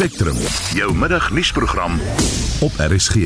[0.00, 0.36] Spectrum,
[0.72, 1.98] jou middagnuusprogram
[2.64, 3.16] op RSG.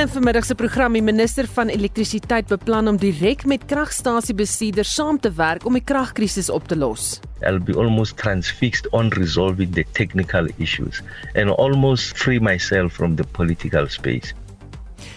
[0.00, 5.28] In vanmiddag se program die minister van elektrisiteit beplan om direk met kragstasiebesitters saam te
[5.36, 7.20] werk om die kragkrisis op te los.
[7.44, 11.02] I'll be almost transfixed on resolving the technical issues
[11.36, 14.32] and almost free myself from the political space.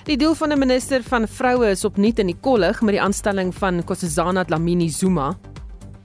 [0.04, 3.56] Die doel van 'n minister van vroue is opnuut in die kollig met die aanstelling
[3.56, 5.38] van Nkosazana Dlamini Zuma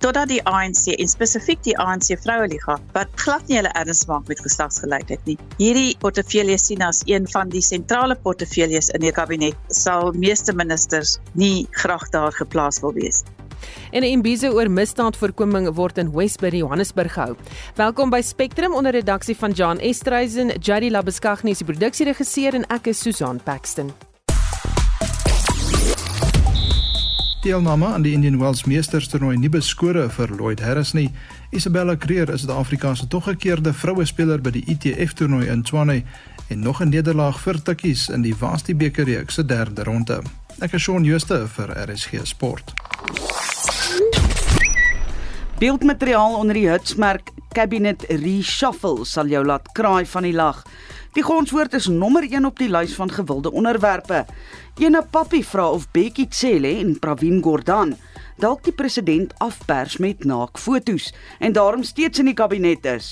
[0.00, 4.40] totdat die ANC en spesifiek die ANC Vroueliga wat glad nie hulle erns maak met
[4.40, 5.36] geslagsgelykheid nie.
[5.60, 11.18] Hierdie portefeulje sien as een van die sentrale portefeuljes in die kabinet sal meeste ministers
[11.34, 13.22] nie graag daar geplaas wil wees.
[13.92, 17.36] En 'n imbizo oor misdaadvoorkoming word in Westbury, Johannesburg gehou.
[17.74, 22.86] Welkom by Spectrum onder redaksie van John Estreisen, Jady Labeskagni is die produksieregisseur en ek
[22.86, 24.09] is Susan Paxton.
[27.40, 31.06] Deelname aan die Indian Wells Meesters toernooi nie beskore vir Lloyd Harris nie.
[31.56, 36.02] Isabella Creer is die Afrikaanse toggekeerde vroue speler by die ITF toernooi in Tshwane
[36.52, 40.20] en nog 'n nederlaag vir Tikkies in die Wasti beker reeks se derde ronde.
[40.60, 42.72] Ek is Shaun Jooste vir RSG Sport.
[45.58, 50.62] Beeldmateriaal onder die hitsmerk Cabinet Reshuffle sal jou laat kraai van die lag.
[51.10, 54.20] Die grondwoord is nommer 1 op die lys van gewilde onderwerpe.
[54.78, 57.96] Ene Papi vra of Bekkie Cele en Pravin Gordhan
[58.38, 61.08] dalk die president afpers met naakfoto's
[61.42, 63.08] en daarom steeds in die kabinet is.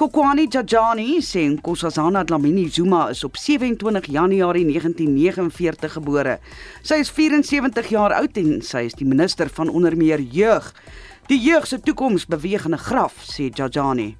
[0.00, 6.38] Kokwani Jajani sê Nkosazana Dlamini Zuma is op 27 Januarie 1949 gebore.
[6.80, 10.72] Sy is 74 jaar oud en sy is die minister van onder meer jeug.
[11.28, 14.16] Die jeug se toekoms beweeg in 'n graf, sê Jajani.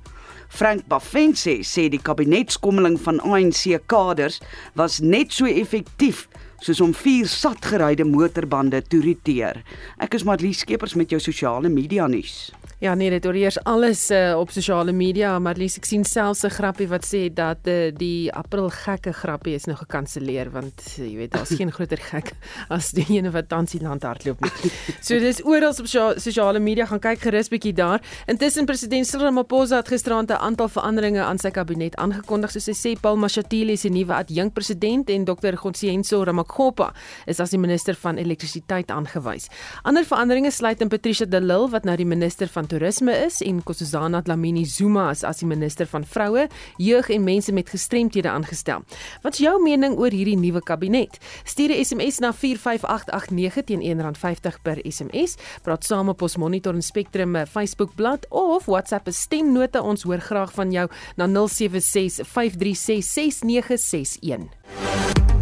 [0.49, 4.41] Frank Baffense sê die kabinetskommeling van ANC kaders
[4.79, 6.27] was net so effektief
[6.61, 9.63] soos om vier satgeryde motorbande te roteer.
[9.99, 12.51] Ek is Marlies Skeepers met jou sosiale media nuus.
[12.79, 16.53] Ja nee, dit oorheers alles uh, op sosiale media, maar lees ek sien selfs 'n
[16.53, 21.17] grappie wat sê dat uh, die April gekke grappie is nou gekanselleer want uh, jy
[21.17, 22.35] weet daar's geen groter gek
[22.69, 24.71] as die ene wat Tansieland hardloop nie.
[25.01, 28.05] So dis oral op sosiale media gaan kyk gerus bietjie daar.
[28.29, 32.77] Intussen president Cyril Ramaphosa het gisteraand 'n aantal veranderinge aan sy kabinet aangekondig soos hy
[32.77, 35.57] sê Paul Mashatile is die nuwe adjunk president en Dr.
[35.57, 36.93] Gonsienso Ramakgopa
[37.27, 39.49] is as die minister van elektrisiteit aangewys.
[39.85, 43.61] Ander veranderinge sluit in Patricia de Lille wat nou die minister van toerisme is en
[43.61, 46.49] Nkosazana Dlamini Zuma as as die minister van vroue,
[46.79, 48.85] jeug en mense met gestremthede aangestel.
[49.23, 51.19] Wat's jou mening oor hierdie nuwe kabinet?
[51.45, 55.37] Stuur 'n SMS na 45889 teen R1.50 per SMS.
[55.63, 59.83] Praat saam op ons Monitor en Spectrum eh, Facebook bladsy of WhatsApp 'n stemnota.
[59.83, 65.36] Ons hoor graag van jou na 076 536 6961.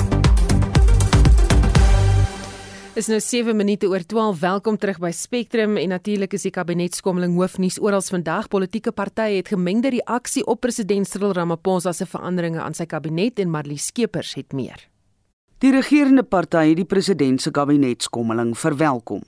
[2.94, 4.36] Is nou 7 minute oor 12.
[4.38, 8.46] Welkom terug by Spectrum en natuurlik is die kabinetskommeling hoofnuus oral vandag.
[8.52, 13.50] Politieke partye het gemengde reaksie op president Cyril Ramaphosa se veranderinge aan sy kabinet en
[13.50, 14.78] Marlie Skeepers het meer.
[15.58, 19.26] Die regerende party het die president se kabinetskommeling verwelkom.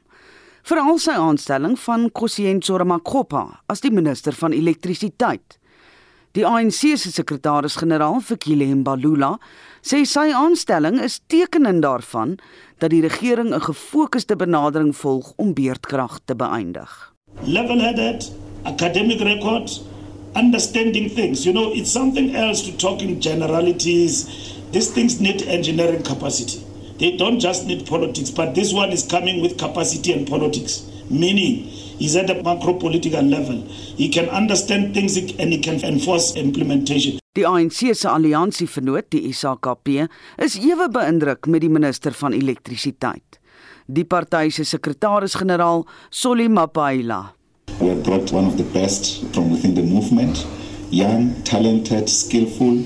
[0.62, 5.58] Veral sy aanstelling van Kosienzo Ramakgopa as die minister van elektrisiteit.
[6.36, 9.38] Die ANC se sekretaris-generaal, Fikile Mbalula,
[9.80, 12.34] sê sy aanstelling is tekenend daarvan
[12.82, 16.90] dat die regering 'n gefokusde benadering volg om beurtkrag te beëindig.
[17.44, 18.28] Level-headed,
[18.64, 19.80] academic record,
[20.34, 21.44] understanding things.
[21.44, 24.26] You know, it's something else to talk in generalities.
[24.72, 26.60] These things need engineering capacity.
[26.98, 30.82] They don't just need politics, but this one is coming with capacity and politics.
[31.08, 33.62] Meaning, he's at a macro political level.
[33.96, 37.18] He can understand things and he can enforce implementation.
[37.36, 40.06] Die ANC se alliansievernoot, die SAKP,
[40.38, 43.40] is ewe beïndruk met die minister van elektrisiteit.
[43.86, 47.34] Die party se sekretaris-generaal, Solly Mapaila.
[47.80, 50.46] We have brought one of the best from within the movement,
[50.90, 52.80] young, talented, skillful,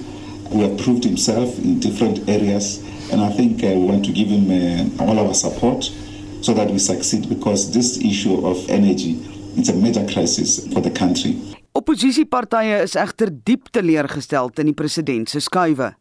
[0.50, 2.80] who have proved himself in different areas
[3.12, 5.90] and I think uh, we want to give him uh, all our support
[6.40, 9.18] so that we succeed because this issue of energy
[9.56, 11.36] is a major crisis for the country.
[11.72, 15.92] Opposisiepartye is egter diep teleurgesteld in die president se skuwe.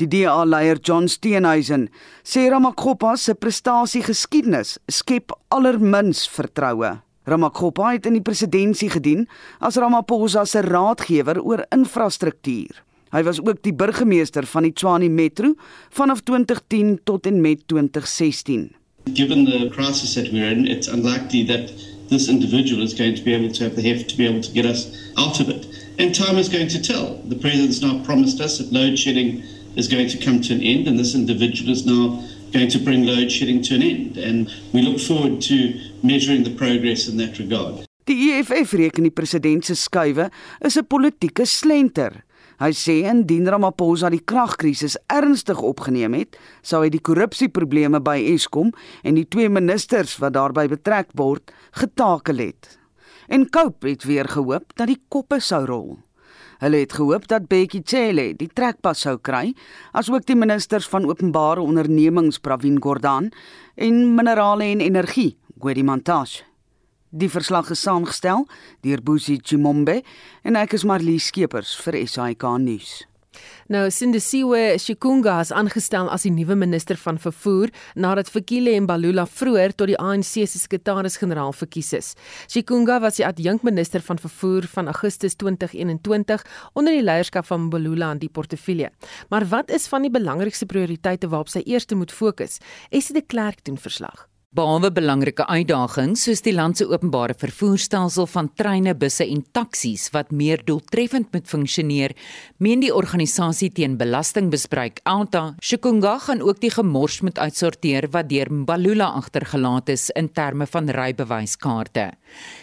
[0.00, 1.88] Die DA-leier John Steenhuisen
[2.24, 6.98] sê Ramakgopa se prestasie geskiedenis skep allermins vertroue.
[7.28, 9.26] Ramakgopa het in die presidentskap gedien
[9.60, 12.80] as Ramaphosa se raadgewer oor infrastruktuur.
[13.10, 15.52] Hy was ook die burgemeester van die Tshwane Metro
[15.90, 18.70] vanaf 2010 tot en met 2016.
[19.14, 21.72] Given the crisis that we're in, it's unlikely that
[22.08, 24.52] this individual is going to be able to have the heft to be able to
[24.52, 25.66] get us out of it.
[25.98, 27.16] And time is going to tell.
[27.24, 29.42] The president's now promised us that load shedding
[29.76, 32.22] is going to come to an end, and this individual is now
[32.52, 34.16] going to bring load shedding to an end.
[34.16, 37.86] And we look forward to measuring the progress in that regard.
[38.06, 40.30] Die EFF reken die president se skuwe
[40.64, 42.24] is 'n politieke slenter.
[42.60, 48.74] Hy sê indien Ramaphosa die kragkrisis ernstig opgeneem het, sou hy die korrupsieprobleme by Eskom
[49.00, 52.76] en die twee ministers wat daarbey betrek word, getakel het.
[53.32, 55.90] En Cope het weer gehoop dat die koppe sou rol.
[56.60, 59.54] Hulle het gehoop dat Bekkie Cele die trekpas sou kry,
[59.96, 63.32] asook die ministers van openbare ondernemings Pravin Gordhan
[63.80, 66.49] en minerale en energie, Gwedi Mantashe.
[67.10, 68.44] Die verslag is saamgestel
[68.86, 69.96] deur Busi Chimombe
[70.46, 73.00] en ek is Marlie Skeepers vir SAK nuus.
[73.66, 79.74] Nou Sindisiwe Shikunga is aangestel as die nuwe minister van vervoer nadat Fikile Mbalula vroeër
[79.74, 82.14] tot die ANC se sekretaris-generaal verkies is.
[82.46, 86.46] Shikunga was die adjunkminister van vervoer van Augustus 2021
[86.78, 88.94] onder die leierskap van Mbalula aan die portefeulje.
[89.34, 92.60] Maar wat is van die belangrikste prioriteite waarop sy eers moet fokus?
[92.90, 94.29] Esie de Klerk doen verslag.
[94.50, 100.32] Behalwe belangrike uitdagings soos die land se openbare vervoerstelsel van treine, busse en taksies wat
[100.34, 102.16] meer doeltreffend moet funksioneer,
[102.58, 108.50] meen die organisasie teen belastingbespreek Alta, Shikunga gaan ook die gemors moet uitsorteer wat deur
[108.50, 112.10] Mbalula agtergelaat is in terme van rybewyskaarte.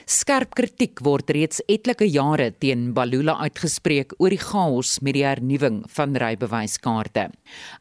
[0.06, 5.84] Skerp kritiek word reeds etlike jare teen Mbalula uitgespreek oor die chaos met die hernuwing
[5.98, 7.30] van rybewyskaarte.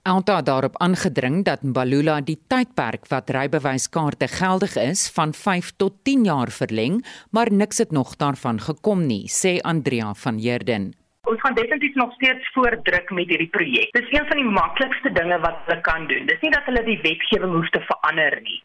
[0.03, 5.73] Alta het daarop aangedring dat Mbalula die tydperk wat rybewyskaarte kaarte geldig is van 5
[5.77, 10.95] tot 10 jaar verleng, maar niks het nog daarvan gekom nie, sê Andrea van Heerden.
[11.31, 13.93] Ons gaan definitief nog steeds voordruk met hierdie projek.
[13.97, 16.27] Dis een van die maklikste dinge wat hulle kan doen.
[16.31, 18.61] Dis nie dat hulle die wetgewing hoef te verander nie.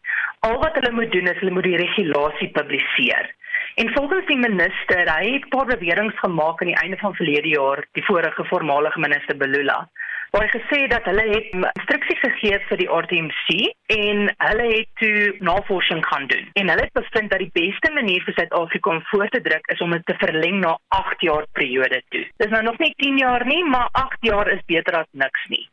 [0.46, 3.32] Al wat hulle moet doen is hulle moet die regulasie publiseer.
[3.74, 7.48] En volgens die minister, hy het 'n paar beweringe gemaak aan die einde van verlede
[7.48, 9.88] jaar, die vorige voormalige minister Belula
[10.32, 13.48] waar hy gesê dat hulle het instruksies gegee vir die RTMC
[13.94, 16.46] en hulle het toe navorsing gaan doen.
[16.60, 19.82] En hulle het bevind dat die beste manier vir Suid-Afrika om voor te druk is
[19.84, 22.24] om dit te verleng na 8 jaar periode toe.
[22.40, 25.66] Dis nou nog nie 10 jaar nie, maar 8 jaar is beter as niks nie.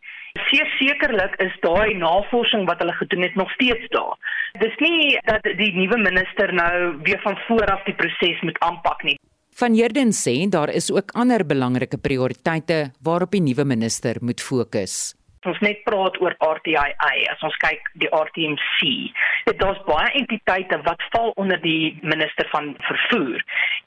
[0.48, 4.16] Seer sekerlik is daai navorsing wat hulle gedoen het nog steeds daar.
[4.64, 9.04] Dis nie dat die nuwe minister nou weer van voor af die proses moet aanpak
[9.04, 9.18] nie.
[9.60, 15.19] Van Heerden sê daar is ook ander belangrike prioriteite waarop die nuwe minister moet fokus
[15.46, 16.88] ons net praat oor RTIA
[17.32, 19.12] as ons kyk die RTMC
[19.50, 23.44] dit daar's baie entiteite wat val onder die minister van vervoer.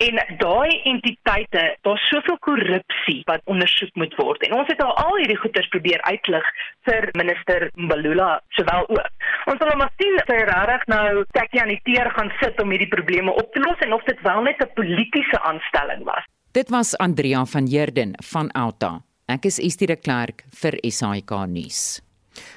[0.06, 4.43] En daai entiteite daar's soveel korrupsie wat ondersoek moet word.
[4.46, 6.49] En ons het al al hierdie goeters probeer uitlig
[6.88, 9.31] vir minister Mbalula sowel ook.
[9.52, 12.90] Ons wil maar sien sy regtig nou tekkie aan die teer gaan sit om hierdie
[12.90, 16.25] probleme op te los en of dit wel net 'n politieke aanstelling was.
[16.52, 22.00] Dit was Andrea van Heerden van Alta Ek is Estie de Klerk vir SAK nuus.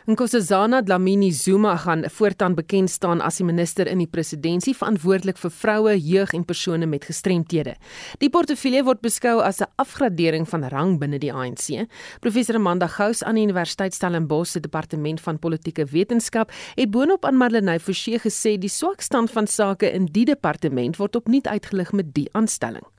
[0.07, 5.51] Nkosazana Dlamini Zuma gaan voortaan bekend staan as die minister in die presidentskap verantwoordelik vir
[5.51, 7.75] vroue, jeug en persone met gestremthede.
[8.21, 11.87] Die portefeulje word beskou as 'n afgradering van rang binne die ANC.
[12.21, 17.37] Professor Amanda Gous aan die Universiteit Stellenbosch se departement van politieke wetenskap het boonop aan
[17.37, 22.13] Marlenae Forsie gesê die swak stand van sake in die departement word opnuut uitgelig met
[22.13, 22.94] die aanstelling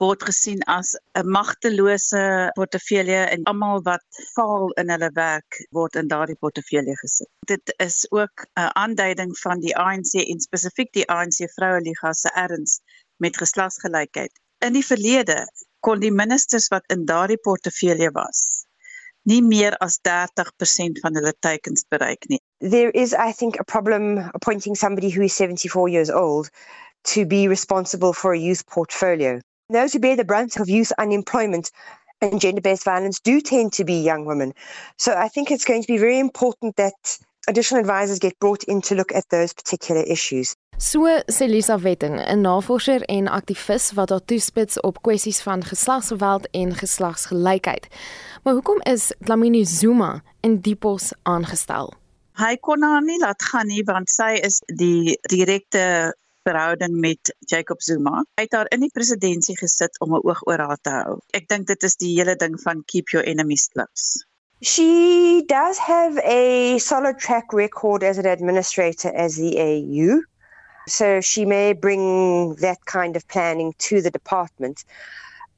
[0.00, 2.22] word gesien as 'n magtelose
[2.58, 7.28] portefeulje en almal wat faal in hulle werk word in daardie portefeulje gesit.
[7.52, 12.30] Dit is ook 'n aanduiding van die ANC en spesifiek die ANC Vroue Liga se
[12.34, 12.80] erns
[13.16, 14.32] met geslagsgelykheid.
[14.58, 15.44] In die verlede
[15.80, 18.64] kon die ministers wat in daardie portefeulje was
[19.22, 22.40] nie meer as 30% van hulle teikens bereik nie.
[22.58, 26.50] There is I think a problem appointing somebody who is 74 years old
[27.02, 29.40] to be responsible for a youth portfolio.
[29.70, 31.70] Those who bear the brunt of youth unemployment
[32.20, 34.52] and gender based violence do tend to be young women.
[34.96, 38.80] So I think it's going to be very important that additional advisors get brought in
[38.82, 40.56] to look at those particular issues.
[40.78, 46.48] So sê Lisa Wetting, 'n navorser en aktivis wat haar toespits op kwessies van geslagsgeweld
[46.50, 47.86] en geslagsgelykheid.
[48.42, 51.92] Maar hoekom is Dlamini Zuma in die pos aangestel?
[52.32, 57.82] Hy kon haar nie laat gaan nie want sy is die direkte verhouding met Jacob
[57.82, 58.24] Zuma.
[58.34, 61.18] Hy het daar in die presidentskap gesit om 'n oog oor haar te hou.
[61.32, 64.24] Ek dink dit is die hele ding van keep your enemies close.
[64.62, 70.20] She does have a solid track record as an administrator as the AU.
[70.86, 74.84] So she may bring that kind of planning to the department.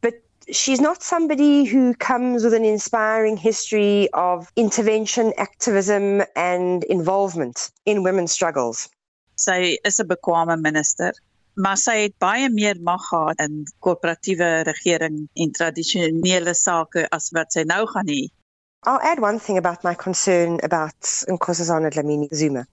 [0.01, 0.15] But
[0.51, 8.03] she's not somebody who comes with an inspiring history of intervention, activism, and involvement in
[8.03, 8.89] women's struggles.
[9.47, 11.13] Sy is 'n bekwame minister
[11.55, 17.53] maar sy het baie meer mag gehad in korporatiewe regering en tradisionele sake as wat
[17.53, 18.23] sy nou gaan hê
[18.85, 22.67] I'll add one thing about my concern about Nkosazana Dlamini Zuma.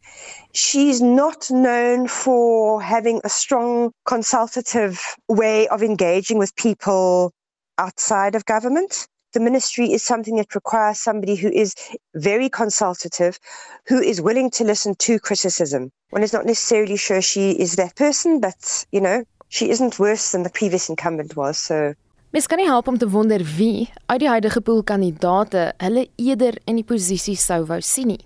[0.54, 7.32] She's not known for having a strong consultative way of engaging with people
[7.78, 9.08] outside of government.
[9.34, 11.76] The ministry is something that requires somebody who is
[12.16, 13.40] very consultative,
[13.88, 15.92] who is willing to listen to criticism.
[16.10, 20.32] One is not necessarily sure she is that person, but, you know, she isn't worse
[20.32, 21.94] than the previous incumbent was, so
[22.30, 26.60] Mens kan nie help om te wonder wie uit die huidige pool kandidaate hulle eerder
[26.70, 28.22] in die posisie sou wou sien nie.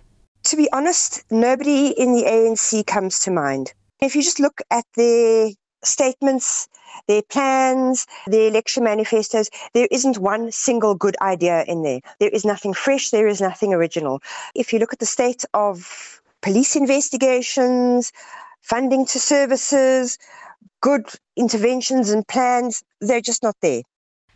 [0.50, 3.72] To be honest, nobody in the ANC comes to mind.
[4.03, 5.53] If you just look at their
[5.84, 6.68] statements,
[7.08, 12.00] their plans, their election manifestos, there isn't one single good idea in there.
[12.20, 14.22] There is nothing fresh, there is nothing original.
[14.56, 18.12] If you look at the state of police investigations,
[18.62, 20.18] funding to services,
[20.82, 23.82] good interventions and plans, they're just not there.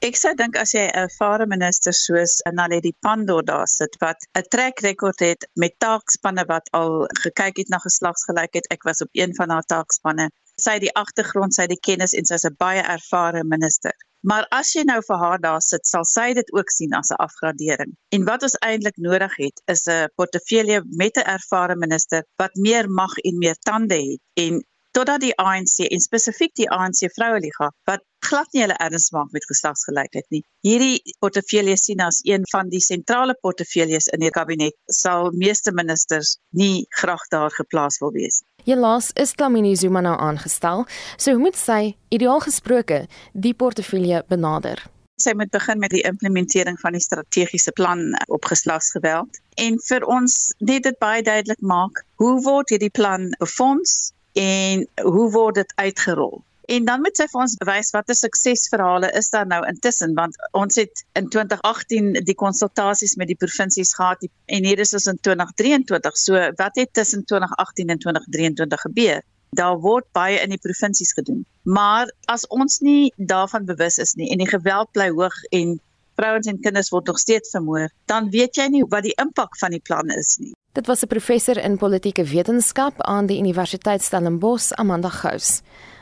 [0.06, 4.44] Ek sou dink as jy 'n ervare minister soos Naledi Pandor daar sit wat 'n
[4.54, 8.70] trek rekord het met taakspanne wat al gekyk het na geslagsgelykheid.
[8.75, 10.30] Ek was op een van haar taakspanne.
[10.62, 13.94] Sy het die agtergrond, sy het die kennis en sy's 'n baie ervare minister.
[14.30, 17.22] Maar as jy nou vir haar daar sit, sal sy dit ook sien as 'n
[17.26, 17.92] afgradering.
[18.16, 22.90] En wat ons eintlik nodig het, is 'n portefeulje met 'n ervare minister wat meer
[22.90, 24.64] mag en meer tande het en
[24.98, 29.30] totdat die ANC en spesifiek die ANC vroue liga wat glad nie hulle erns maak
[29.36, 30.42] met geslagsgelykheid nie.
[30.66, 36.38] Hierdie portefeulje sien as een van die sentrale portefeuljes in die kabinet sal meeste ministers
[36.50, 38.42] nie graag daar geplaas wil wees.
[38.66, 44.82] Helaas is Tlamini Zuma nou aangestel, so hoe moet sy ideaal gesproke die portefeulje benader?
[45.22, 50.42] Sy moet begin met die implementering van die strategiese plan op geslagsgeweld en vir ons
[50.58, 54.00] net dit baie duidelik maak, hoe word hierdie plan befonds?
[54.38, 56.41] En hoe word dit uitgerol?
[56.67, 60.75] En dan moet sy vir ons bewys watter suksesverhale is daar nou intussen want ons
[60.75, 66.20] het in 2018 die konsultasies met die provinsies gehad en hier is ons in 2023.
[66.20, 69.24] So wat het tussen 2018 en 2023 gebeur?
[69.56, 71.46] Daar word baie in die provinsies gedoen.
[71.63, 75.77] Maar as ons nie daarvan bewus is nie en die geweld bly hoog en
[76.17, 79.75] vrouens en kinders word nog steeds vermoor, dan weet jy nie wat die impak van
[79.75, 80.53] die plan is nie.
[80.74, 85.62] Dit was 'n professor in politieke wetenskap aan die Universiteit Stellenbosch, Amanda Gous.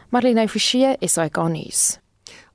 [0.10, 2.00] Marlene Forsie, SAK nuus.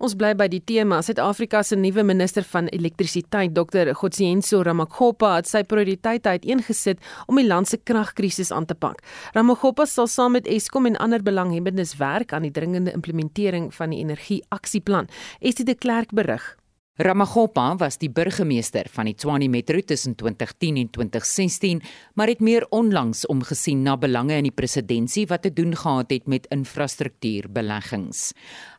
[0.00, 1.02] Ons bly by die tema.
[1.02, 3.92] Suid-Afrika se nuwe minister van elektrisiteit, Dr.
[3.94, 9.02] Gotsiyenso Ramakgopa, het sy prioriteite uiteengesit om die land se kragkrisis aan te pak.
[9.36, 14.00] Ramakgopa sal saam met Eskom en ander belanghebbendes werk aan die dringende implementering van die
[14.00, 15.08] energie-aksieplan.
[15.40, 16.59] Estie de Klerk berig.
[16.98, 21.82] Ramagopa was die burgemeester van die Tshwane Metro tussen 2010 en 2016,
[22.14, 26.26] maar het meer onlangs omgesien na belange in die presidentskap wat te doen gehad het
[26.28, 28.30] met infrastruktuurbeleggings.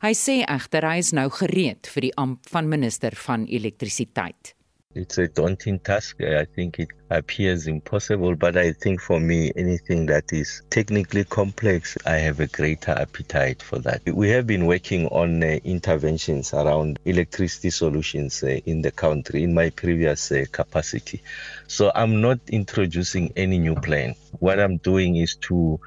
[0.04, 4.54] Hy sê egter hy is nou gereed vir die amp van minister van elektrisiteit.
[4.94, 6.22] It's a daunting task.
[6.22, 11.98] I think it appears impossible, but I think for me, anything that is technically complex,
[12.06, 14.02] I have a greater appetite for that.
[14.06, 19.54] We have been working on uh, interventions around electricity solutions uh, in the country in
[19.54, 21.22] my previous uh, capacity.
[21.68, 24.16] So I'm not introducing any new plan.
[24.40, 25.80] What I'm doing is to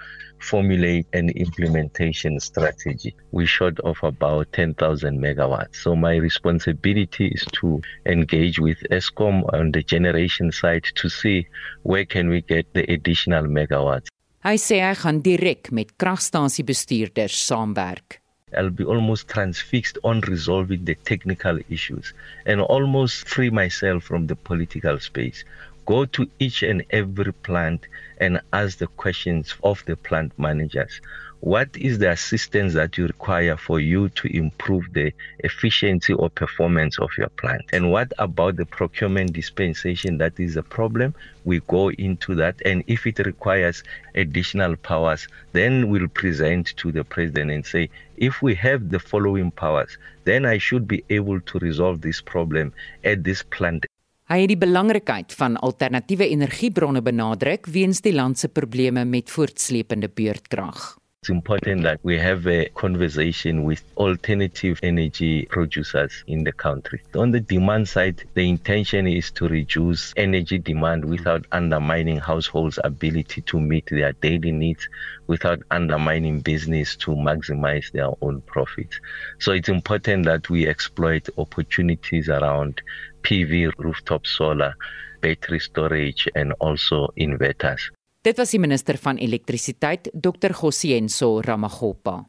[0.51, 3.15] formulate an implementation strategy.
[3.33, 5.77] We shot of about 10,000 megawatts.
[5.77, 11.47] So my responsibility is to engage with ESCOM on the generation side to see
[11.83, 14.09] where can we get the additional megawatts.
[14.45, 18.19] Hy sê hy gaan direk met kragstansiebestuurders saamwerk.
[18.57, 22.13] I'll be almost transfixed on resolving the technical issues
[22.47, 25.45] and almost free myself from the political space.
[25.87, 27.87] Go to each and every plant
[28.19, 31.01] and ask the questions of the plant managers.
[31.41, 36.99] What is the assistance that you require for you to improve the efficiency or performance
[36.99, 37.67] of your plant?
[37.71, 41.15] And what about the procurement dispensation that is a problem?
[41.45, 42.63] We go into that.
[42.65, 43.83] And if it requires
[44.15, 49.51] additional powers, then we'll present to the president and say, if we have the following
[49.51, 52.73] powers, then I should be able to resolve this problem
[53.05, 53.85] at this plant
[54.25, 60.09] Hy het die belangrikheid van alternatiewe energiebronne benadruk weens die land se probleme met voortsleepende
[60.09, 60.95] beurtkrag.
[61.25, 67.01] It's important that we have a conversation with alternative energy producers in the country.
[67.15, 73.41] On the demand side, the intention is to reduce energy demand without undermining households' ability
[73.41, 74.87] to meet their daily needs,
[75.27, 79.01] without undermining business to maximize their own profits.
[79.39, 82.83] So it's important that we exploit opportunities around
[83.23, 84.75] PV, rooftop solar,
[85.23, 87.81] battery storage, and also inverters.
[88.25, 90.55] Dit was die minister van elektrisiteit, Dr.
[90.57, 92.23] Gosienso Ramagopa.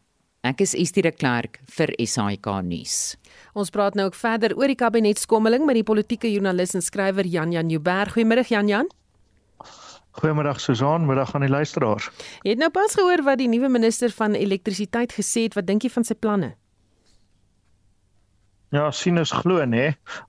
[0.43, 2.95] Ek is Estie de Klerk vir SAK nuus.
[3.55, 7.55] Ons praat nou ook verder oor die kabinetskommeling met die politieke joernalis en skrywer Jan
[7.55, 8.11] Jan Jubber.
[8.11, 8.91] Goeiemôre Jan Jan.
[10.19, 12.11] Goeiemiddag Susan, middag aan die luisteraars.
[12.43, 15.55] Jy het nou pas gehoor wat die nuwe minister van elektrisiteit gesê het.
[15.55, 16.57] Wat dink jy van sy planne?
[18.75, 19.83] Ja, sien is glo nê.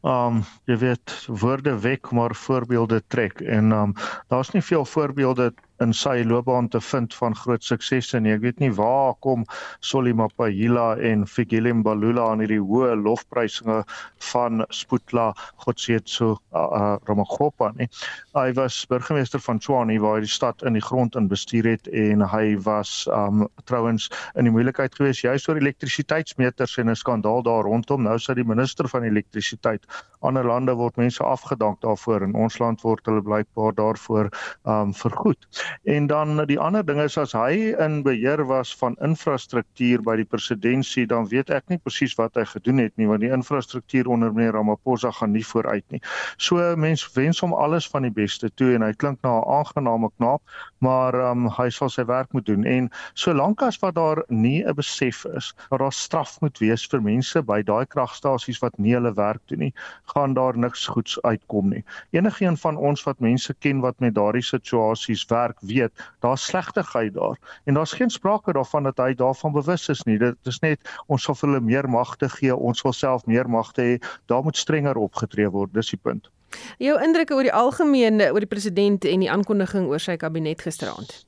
[0.06, 0.36] Um
[0.70, 3.94] jy weet woorde wek maar voorbeelde trek en um
[4.30, 5.48] daar's nie veel voorbeelde
[5.84, 8.32] in sy loopbaan te vind van groot suksese nie.
[8.36, 9.44] Ek weet nie waar kom
[9.84, 13.82] Solly Mapahila en Fikile Mbalula aan hierdie hoë lofprysinge
[14.30, 15.32] van Spoetla
[15.64, 17.88] Godsetso uh, uh, Ramakgopa nie.
[18.36, 22.24] Hy was burgemeester van Tshwane waar hy die stad in die grond investeer het en
[22.24, 27.64] hy was um trouens in die moeilikheid gewees juis oor elektrisiteitsmeters en 'n skandaal daar
[27.68, 28.02] rondom.
[28.02, 29.84] Nou sy die minister van elektrisiteit.
[30.20, 34.30] Ander lande word mense afgedank daarvoor en ons land word hulle blykbaar daarvoor
[34.64, 35.46] um vergoed.
[35.84, 40.24] En dan die ander ding is as hy in beheer was van infrastruktuur by die
[40.24, 44.32] presidentskap, dan weet ek nie presies wat hy gedoen het nie, want die infrastruktuur onder
[44.34, 46.00] meneer Ramaphosa gaan nie vooruit nie.
[46.38, 50.10] So mense wens hom alles van die beste toe en hy klink na 'n aangename
[50.16, 50.42] knaap,
[50.78, 54.74] maar um, hy sal sy werk moet doen en solank as wat daar nie 'n
[54.74, 59.12] besef is dat daar straf moet wees vir mense by daai kragstasies wat nie hulle
[59.14, 59.74] werk doen nie,
[60.14, 61.84] gaan daar niks goeds uitkom nie.
[62.12, 67.14] Enigeen van ons wat mense ken wat met daardie situasies werk, werk weet daar's slegtigheid
[67.14, 67.38] daar.
[67.64, 70.18] En daar's geen sprake daarvan dat hy daarvan bewus is nie.
[70.18, 73.98] Dit is net ons sal hulle meer magte gee ons wil self meer magte hê.
[74.26, 76.30] Daar moet strenger opgetree word dis die punt.
[76.78, 81.26] Jou indrukke oor die algemeen oor die president en die aankondiging oor sy kabinet gisteraand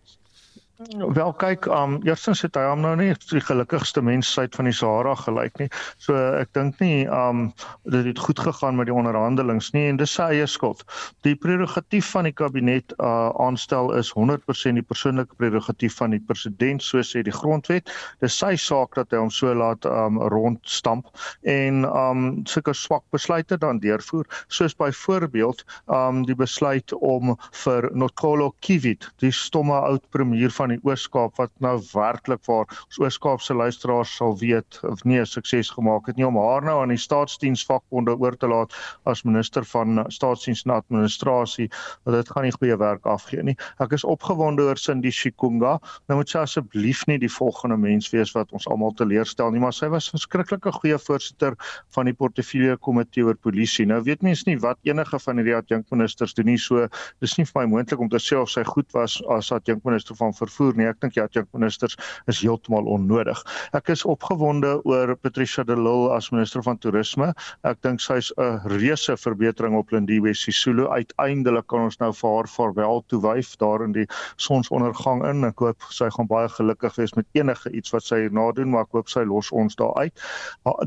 [0.86, 4.74] Wel kyk, um eerstens het hy hom nou nie die gelukkigste mens uit van die
[4.78, 5.66] Sahara gelyk nie.
[5.98, 7.48] So ek dink nie um
[7.90, 10.84] dit het goed gegaan met die onderhandelinge nie en dis sy eie skuld.
[11.26, 16.86] Die prerogatief van die kabinet uh aanstel is 100% die persoonlike prerogatief van die president,
[16.86, 17.90] so sê die grondwet.
[18.22, 21.10] Dis sy saak dat hy hom so laat um rondstamp
[21.42, 28.52] en um sulke swak besluite dan deurvoer, soos byvoorbeeld um die besluit om vir Nokolo
[28.62, 33.54] Kiwit, die stomme oud premier van van die Oos-Kaap wat nou werklik waar ons Oos-Kaapse
[33.56, 37.00] luisteraars sal weet of nie 'n sukses gemaak het nie om haar nou aan die
[37.00, 38.72] staatsdiensvakbonde oor te laat
[39.06, 41.68] as minister van staatsdiens en administrasie
[42.04, 43.56] dat dit gaan nie goeie werk afgee nie.
[43.80, 45.80] Ek is opgewonde oor Cindy Shikunga.
[46.08, 49.72] Nou moet sy asseblief nie die volgende mens wees wat ons almal teleurstel nie, maar
[49.72, 51.54] sy was verskriklike goeie voorsitter
[51.94, 53.86] van die portefeulje komitee oor polisie.
[53.86, 56.88] Nou weet mense nie wat enige van hierdie adjunkministers doen nie, so
[57.20, 60.32] dis nie vir my moontlik om te sê of sy goed was as adjunkminister van
[60.32, 60.88] vervoer vervoer nie.
[60.88, 61.96] Ek dink ja, junk ministers
[62.30, 63.38] is heeltemal onnodig.
[63.76, 67.32] Ek is opgewonde oor Patricia de Lille as minister van toerisme.
[67.68, 70.88] Ek dink sy's 'n reuse verbetering op Lindiwe Sisulu.
[70.88, 75.44] Uiteindelik kan ons nou vir haar vaarwel toewyf daar in die sonsondergang in.
[75.44, 78.82] Ek hoop sy gaan baie gelukkig wees met enige iets wat sy hierna doen, maar
[78.82, 80.12] ek hoop sy los ons daar uit.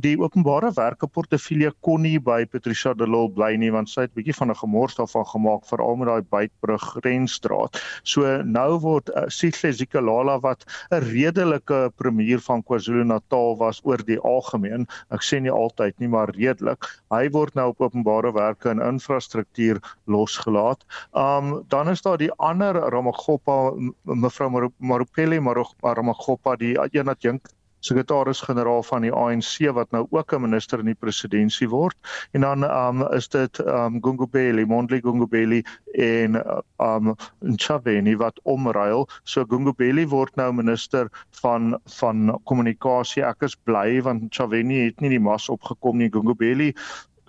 [0.02, 4.12] Die openbare werke portefeulje kon nie by Patricia de Lille bly nie want sy het
[4.12, 7.78] 'n bietjie van 'n gemors daarvan gemaak veral met daai bytbrug Rensstraat.
[8.04, 9.30] So nou word uh,
[9.62, 14.88] Sihle Zikalala wat 'n redelike premier van KwaZulu-Natal was oor die algemeen.
[15.12, 16.86] Ek sê nie altyd nie, maar redelik.
[17.12, 20.86] Hy word nou op openbare werke en infrastruktuur losgelaat.
[21.14, 25.40] Um dan is daar die ander Ramagopa mevrou Marupeli
[25.82, 27.50] Ramagopa die een wat dink
[27.86, 31.98] sekretaris-generaal van die ANC wat nou ook 'n minister in die presidentskap word
[32.32, 35.64] en dan um is dit um Gungubeli, Mondli Gungubeli
[35.94, 36.42] en
[36.78, 39.08] um Nchabeni wat omruil.
[39.24, 41.10] So Gungubeli word nou minister
[41.42, 43.24] van van kommunikasie.
[43.24, 46.10] Ek is bly want Nchabeni het nie die mas opgekom nie.
[46.10, 46.74] Gungubeli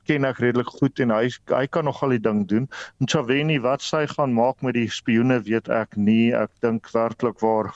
[0.09, 2.69] ken ek redelik goed en hy hy kan nogal die ding doen.
[3.03, 6.33] Nchaweni wat sy gaan maak met die spioene weet ek nie.
[6.35, 7.71] Ek dink werklik waar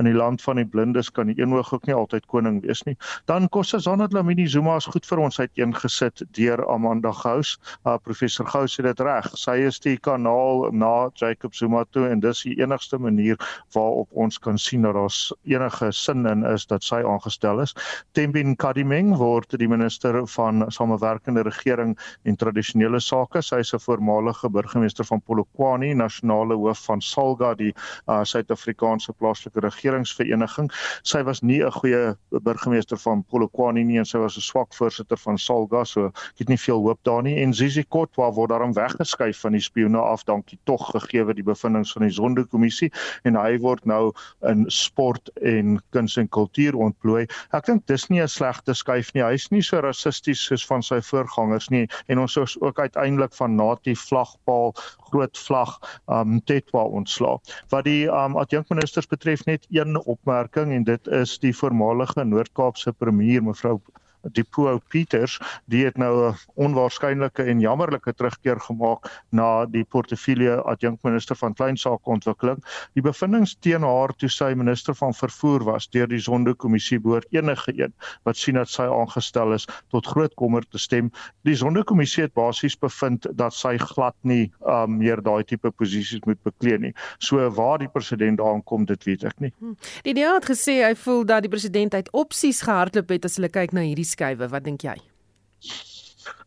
[0.00, 2.82] in die land van die blindes kan die een oog ook nie altyd koning wees
[2.88, 2.96] nie.
[3.30, 7.56] Dan Kosse Zanat Lamini Zuma is goed vir ons uiteengesit deur Amanda Gous.
[7.84, 9.30] Uh, professor Gous het dit reg.
[9.38, 13.38] Sy is die kanaal na Jacob Zuma toe en dis die enigste manier
[13.76, 15.14] waarop ons kan sien dat daar
[15.48, 17.74] enige sin in is dat sy aangestel is.
[18.18, 23.42] Tembin Kadimeng word die minister van samewerkende regering regering en tradisionele sake.
[23.42, 27.74] Sy is 'n voormalige burgemeester van Polokwane, nasionale hoof van Salga, die
[28.06, 30.70] uh, Suid-Afrikaanse plaaslike regeringsvereniging.
[31.02, 35.16] Sy was nie 'n goeie burgemeester van Polokwane nie en sy was 'n swak voorsitter
[35.16, 37.42] van Salga, so ek het nie veel hoop daar nie.
[37.42, 41.92] En Zizi Kotwa word daarom weggeskuif van die spioene af, dankie tog gegee die bevindinge
[41.92, 42.92] van die Zondo-kommissie
[43.24, 47.26] en hy word nou in sport en kuns en kultuur ontplooi.
[47.52, 49.22] Ek dink dis nie 'n slegte skuif nie.
[49.22, 53.34] Hy's nie so rassisties soos van sy voorgangers kinders nie en ons is ook uiteindelik
[53.34, 54.74] van natie vlagpaal
[55.10, 57.38] groot vlag um Tetwa ontslaa.
[57.70, 63.42] Wat die um adjunkministers betref net een opmerking en dit is die voormalige Noord-Kaapse premier
[63.42, 63.80] mevrou
[64.22, 71.36] Dipuo Peters, die het nou 'n onwaarskynlike en jammerlike terugkeer gemaak na die portefeulje adjunkminister
[71.36, 72.64] van kleinsaakontwikkeling.
[72.94, 77.72] Die bevindinge teen haar toe sy minister van vervoer was deur die Zondo-kommissie behoort enige
[77.76, 81.10] een wat sien dat sy aangestel is tot groot kommer te stem.
[81.42, 86.42] Die Zondo-kommissie het basies bevind dat sy glad nie um, meer daai tipe posisies moet
[86.42, 86.94] beklee nie.
[87.18, 89.52] So waar die president aankom, dit weet ek nie.
[89.58, 89.76] Hm.
[90.06, 93.50] Die DA het gesê hy voel dat die president uit opsies gehardloop het as hulle
[93.52, 94.48] kyk na hierdie skuwe.
[94.48, 94.96] Wat dink jy?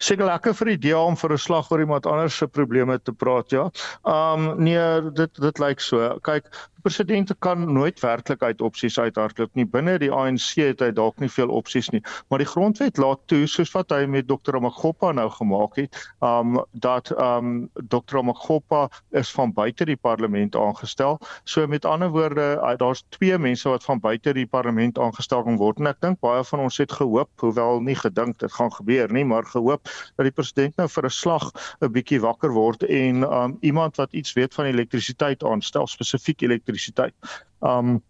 [0.02, 3.14] Seker lekker vir die DA om vir 'n slag oor iemand anders se probleme te
[3.14, 3.70] praat, ja.
[4.06, 6.20] Um nee, dit dit lyk so.
[6.28, 6.50] Kyk,
[6.82, 9.66] presidente kan nooit werklik uit opsies uithardloop nie.
[9.66, 13.46] Binne die ANC het hy dalk nie veel opsies nie, maar die grondwet laat toe
[13.50, 14.58] soos wat hy met Dr.
[14.64, 18.22] Magoppa nou gemaak het, um dat um Dr.
[18.26, 21.20] Magoppa is van buite die parlement aangestel.
[21.44, 22.48] So met ander woorde,
[22.82, 26.44] daar's twee mense wat van buite die parlement aangestel kan word en ek dink baie
[26.52, 29.86] van ons het gehoop, hoewel nie gedink dit gaan gebeur nie, maar gehoop
[30.18, 34.14] dat die president nou vir 'n slag 'n bietjie wakker word en um iemand wat
[34.14, 37.14] iets weet van elektrisiteit aanstel, spesifiek elektrisiteit elektrisiteit.
[37.60, 38.02] Um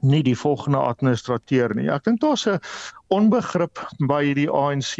[0.00, 1.90] nie die volgende administrateur nie.
[1.92, 2.58] Ek dink daar's 'n
[3.10, 4.92] onbegrip by die ANC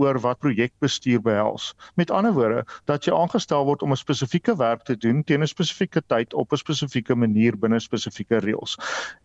[0.00, 1.74] oor wat projekbestuur behels.
[2.00, 5.46] Met ander woorde, dat jy aangestel word om 'n spesifieke werk te doen teen 'n
[5.46, 8.78] spesifieke tyd op 'n spesifieke manier binne spesifieke reëls.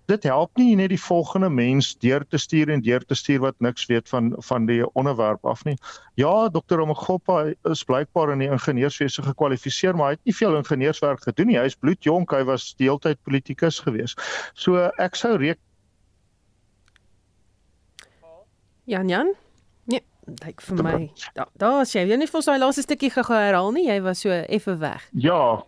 [0.08, 3.56] Dit help nie net die volgende mens deur te stuur en deur te stuur wat
[3.60, 5.78] niks weet van van die onderwerp af nie.
[6.16, 6.80] Ja, Dr.
[6.80, 11.58] Omgoppa is blykbaar in die ingenieurswese gekwalifiseer, maar hy het nie veel ingenieurswerk gedoen nie.
[11.58, 14.16] Hy is bloedjonk, hy was deeltyd politikus gewees.
[14.54, 15.73] So ek sou reken
[18.86, 19.34] Jan Jan?
[19.86, 20.02] Nee,
[20.40, 21.12] kyk vir my.
[21.36, 22.06] Daar daar's jy.
[22.06, 23.88] Jy het nie vir daai laaste stukkie gehou herhaal nie.
[23.88, 25.06] Jy was so effe weg.
[25.14, 25.64] Ja.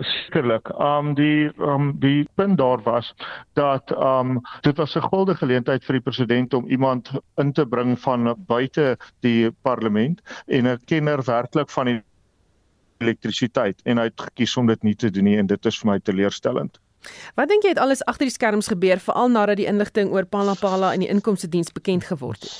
[0.00, 0.70] Sekerlik.
[0.80, 3.12] Um die um die punt daar was
[3.58, 7.98] dat um dit was 'n goeie geleentheid vir die president om iemand in te bring
[7.98, 12.02] van buite die parlement en 'n kenner werklik van die
[12.98, 15.90] elektrisiteit en hy het gekies om dit nie te doen nie en dit is vir
[15.92, 16.80] my teleurstellend.
[17.34, 20.92] Wat dink jy het alles agter die skerms gebeur veral nadat die inligting oor Palapala
[20.92, 22.54] in die inkomste diens bekend geword het?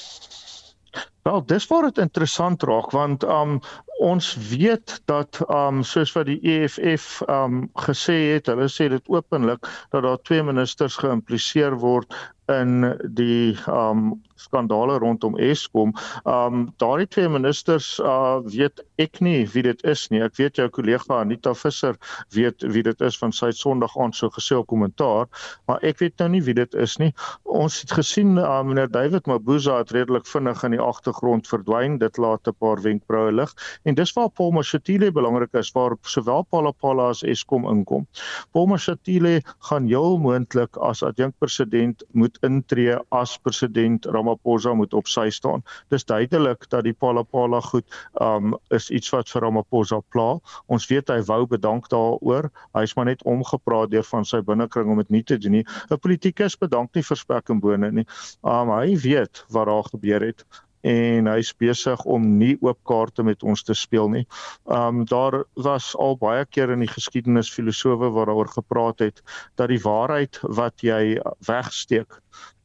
[1.22, 3.60] Wel, dis waar dit interessant raak want um
[4.00, 9.68] ons weet dat um soos wat die EFF um gesê het, hulle sê dit openlik
[9.92, 12.16] dat daar twee ministers geïmpliseer word
[12.50, 15.92] in die um skandale rondom Eskom.
[16.24, 20.22] Um daardie twee ministers uh weet ek nie wie dit is nie.
[20.24, 21.98] Ek weet jou kollega Anita Visser
[22.34, 25.28] weet wie dit is van sy Sondag aand so gesê op kommentaar,
[25.68, 27.10] maar ek weet nou nie wie dit is nie.
[27.44, 31.98] Ons het gesien uh, meneer David Mabuza het redelik vinnig in die agtergrond verdwyn.
[32.00, 33.54] Dit laat 'n paar wenkbroue lig
[33.90, 38.06] en dis waar Paul Mashatile belangrik is waar sowel Palapala as Eskom inkom.
[38.54, 45.26] Paul Mashatile gaan heel moontlik as adjunkpresident moet intree as president Ramaphosa moet op sy
[45.34, 45.64] staan.
[45.90, 50.28] Dis duidelik dat die Palapala goed um is iets wat vir Ramaphosa pla.
[50.70, 52.50] Ons weet hy wou bedank daaroor.
[52.78, 55.66] Hy's maar net omgepraat deur van sy binnekring om dit nie te doen nie.
[55.90, 58.06] 'n Politikus bedank nie vir spek en bone nie.
[58.46, 60.46] Um hy weet wat daar gebeur het
[60.86, 64.26] en hy's besig om nie oop kaarte met ons te speel nie.
[64.64, 69.22] Um daar was al baie keer in die geskiedenis filosowe wat daaroor gepraat het
[69.56, 72.20] dat die waarheid wat jy wegsteek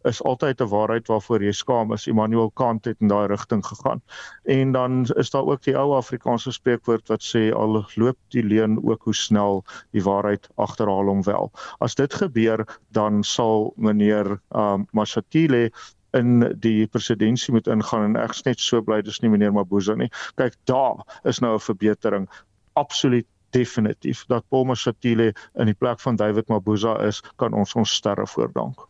[0.05, 2.07] is altyd 'n waarheid waarvoor jy skaam is.
[2.07, 4.01] Immanuel Kant het in daai rigting gegaan.
[4.43, 8.77] En dan is daar ook die ou Afrikaanse spreekwoord wat sê al loop die leuen
[8.83, 11.51] ook hoe snel die waarheid agterhaal hom wel.
[11.79, 15.71] As dit gebeur, dan sal meneer um Mashatile
[16.15, 19.95] in die presidentskap moet ingaan en ek is net so bly dis nie meneer Mabuza
[19.95, 20.09] nie.
[20.39, 22.27] Kyk, daar is nou 'n verbetering.
[22.75, 27.95] Absoluut definitief dat Paul Mashatile in die plek van David Mabuza is, kan ons ons
[27.95, 28.87] sterre voordank.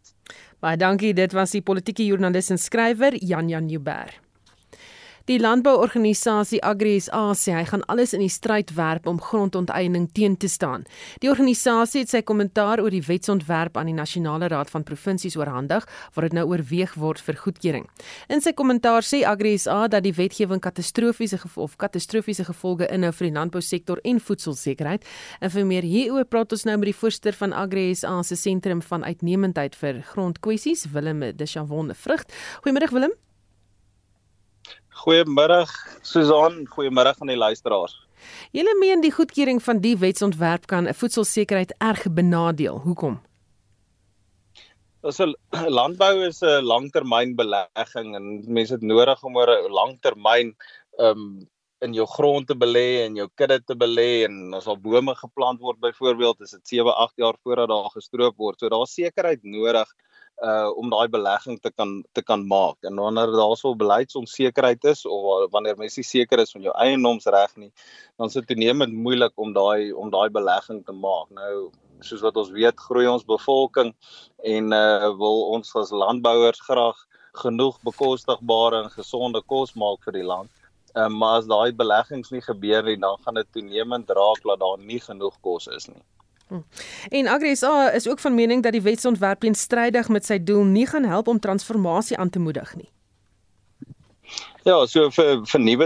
[0.59, 4.24] Baie dankie, dit was die politieke joernalis en skrywer Jan Jan Jubber.
[5.25, 10.45] Die landbouorganisasie AgriSA sê hy gaan alles in die stryd werp om grondonteiening teen te
[10.45, 10.83] staan.
[11.23, 15.89] Die organisasie het sy kommentaar oor die wetsontwerp aan die Nasionale Raad van Provinsies oorhandig
[16.13, 17.89] waar dit nou oorweeg word vir goedkeuring.
[18.29, 23.35] In sy kommentaar sê AgriSA dat die wetgewing katastrofiese of katastrofiese gevolge inhou vir die
[23.41, 25.09] landbousektor en voedselsekerheid.
[25.41, 29.01] En vir meer hieroor praat ons nou met die voorsteur van AgriSA se sentrum van
[29.01, 32.29] uitnemendheid vir grondkwessies, Willem de Chavon Vrucht.
[32.61, 33.24] Goeiemôre Willem.
[34.95, 35.71] Goeiemiddag
[36.07, 37.97] Susan, goeiemiddag aan die luisteraars.
[38.55, 42.79] Julle meen die goedkeuring van die wetsontwerp kan 'n voedselsekerheid erg benadeel.
[42.79, 43.19] Hoekom?
[45.03, 45.19] Ons
[45.79, 50.55] landbou is 'n langtermynbelegging en mense het nodig om oor 'n langtermyn
[50.97, 51.47] um
[51.83, 55.59] in jou grond te belê en jou kudde te belê en as al bome geplant
[55.59, 58.59] word byvoorbeeld is dit 7, 8 jaar voordat daar gestroop word.
[58.59, 59.91] So daar's sekerheid nodig
[60.43, 62.77] uh om daai belegging te kan te kan maak.
[62.83, 67.55] En wanneer daar so beleidsonsekerheid is of wanneer mens nie seker is van jou eiendomsreg
[67.55, 67.71] nie,
[68.17, 71.29] dan is dit toenemend moeilik om daai om daai belegging te maak.
[71.29, 71.71] Nou
[72.03, 73.93] soos wat ons weet, groei ons bevolking
[74.43, 76.99] en uh wil ons as landbouers graag
[77.35, 80.51] genoeg bekostigbare en gesonde kos maak vir die land.
[80.95, 84.79] Um, maar as daai beleggings nie gebeur nie, dan gaan dit toenemend raak dat daar
[84.79, 86.03] nie genoeg kos is nie.
[86.47, 86.61] Hm.
[87.09, 91.03] En AgriSA is ook van mening dat die wetsontwerp teenstrydig met sy doel nie gaan
[91.03, 92.89] help om transformasie aan te moedig nie.
[94.65, 95.85] Ja, so vir vir nuwe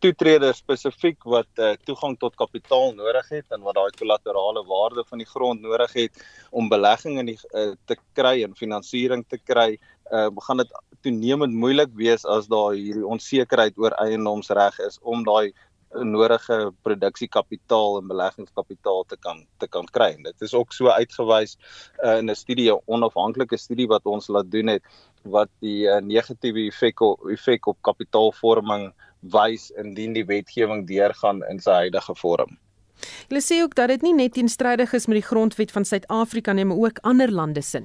[0.00, 5.20] toetreders spesifiek wat uh, toegang tot kapitaal nodig het en wat daai kollaterale waarde van
[5.20, 9.76] die grond nodig het om belegging in die uh, te kry en finansiering te kry,
[10.08, 10.72] uh, gaan dit
[11.04, 15.52] toenemend moeilik wees as daar hierdie onsekerheid oor eiendomsreg is om daai
[15.90, 20.12] nodige produksiekapitaal en beleggingskapitaal te kan te kan kry.
[20.16, 21.56] En dit is ook so uitgewys
[22.02, 24.82] uh, in 'n studie, 'n onafhanklike studie wat ons laat doen het
[25.22, 27.00] wat die uh, negatiewe effek
[27.32, 32.58] effek op kapitaalvorming wys indien die wetgewing deurgaan in sy huidige vorm.
[33.28, 36.64] Hulle sê ook dat dit nie net teenstrydig is met die grondwet van Suid-Afrika nie,
[36.64, 37.82] maar ook ander lande se.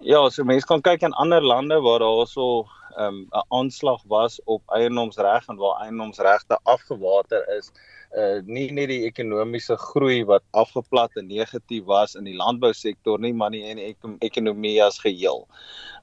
[0.00, 2.66] Ja, so mense kan kyk in ander lande waar daar so
[2.98, 7.72] um, 'n aanslag was op eiendomsreg en waar eiendomsregte afgewater is,
[8.16, 13.32] uh nie net die ekonomiese groei wat afgeplat en negatief was in die landbousektor nie,
[13.34, 15.44] maar nie in die ekonomie as geheel.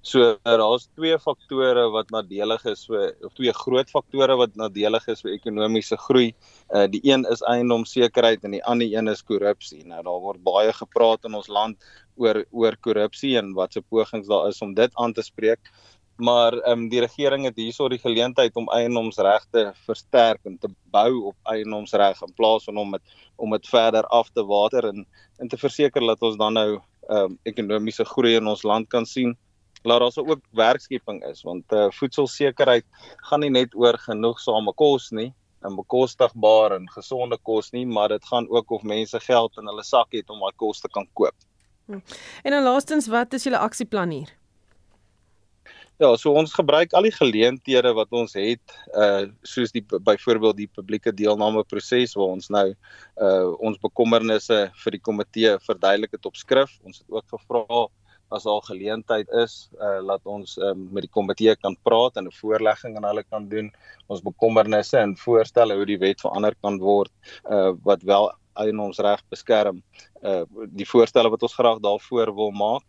[0.04, 5.24] So daar's twee faktore wat nadelig is vir of twee groot faktore wat nadelig is
[5.24, 6.34] vir ekonomiese groei.
[6.70, 9.86] Uh die een is eiendomssekerheid en die ander een is korrupsie.
[9.88, 11.80] Nou daar word baie gepraat in ons land
[12.20, 15.72] oor oor korrupsie en wat se pogings daar is om dit aan te spreek
[16.16, 21.24] maar ehm um, die regering het hierso die geleentheid om eiendomsregte versterk en te bou
[21.32, 23.02] op eiendomsreg in plaas van om dit
[23.36, 25.06] om dit verder af te water en
[25.38, 26.70] en te verseker dat ons dan nou
[27.10, 29.38] ehm um, ekonomiese groei in ons land kan sien.
[29.84, 32.86] Laat daar ook werkskeping is want eh uh, voedselsekerheid
[33.30, 38.26] gaan nie net oor genoegsame kos nie en bekostigbaar en gesonde kos nie, maar dit
[38.26, 41.36] gaan ook of mense geld in hulle sak het om daai kos te kan koop.
[41.86, 42.00] Hm.
[42.44, 44.43] En dan laastens, wat is julle aksieplan hier?
[46.02, 50.70] Ja, so ons gebruik al die geleenthede wat ons het, uh soos die byvoorbeeld die
[50.74, 56.40] publieke deelname proses waar ons nou uh ons bekommernisse vir die komitee verduidelik het op
[56.40, 56.74] skrif.
[56.82, 57.84] Ons het ook gevra
[58.34, 62.38] as daar geleentheid is, uh laat ons um, met die komitee kan praat en 'n
[62.42, 63.70] voorlegging aan hulle kan doen.
[64.10, 67.14] Ons bekommernisse en voorstelle hoe die wet verander kan word
[67.46, 69.84] uh wat wel eienoomsreg beskerm.
[70.26, 70.42] Uh
[70.74, 72.82] die voorstelle wat ons graag daarvoor wil maak.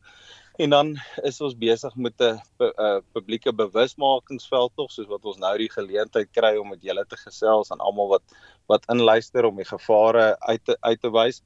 [0.56, 0.90] En dan
[1.26, 6.30] is ons besig met 'n uh, publieke bewusmakingsveld tog soos wat ons nou die geleentheid
[6.30, 8.36] kry om met julle te gesels en almal wat
[8.70, 11.42] wat inluister om die gevare uit te, uit te wys.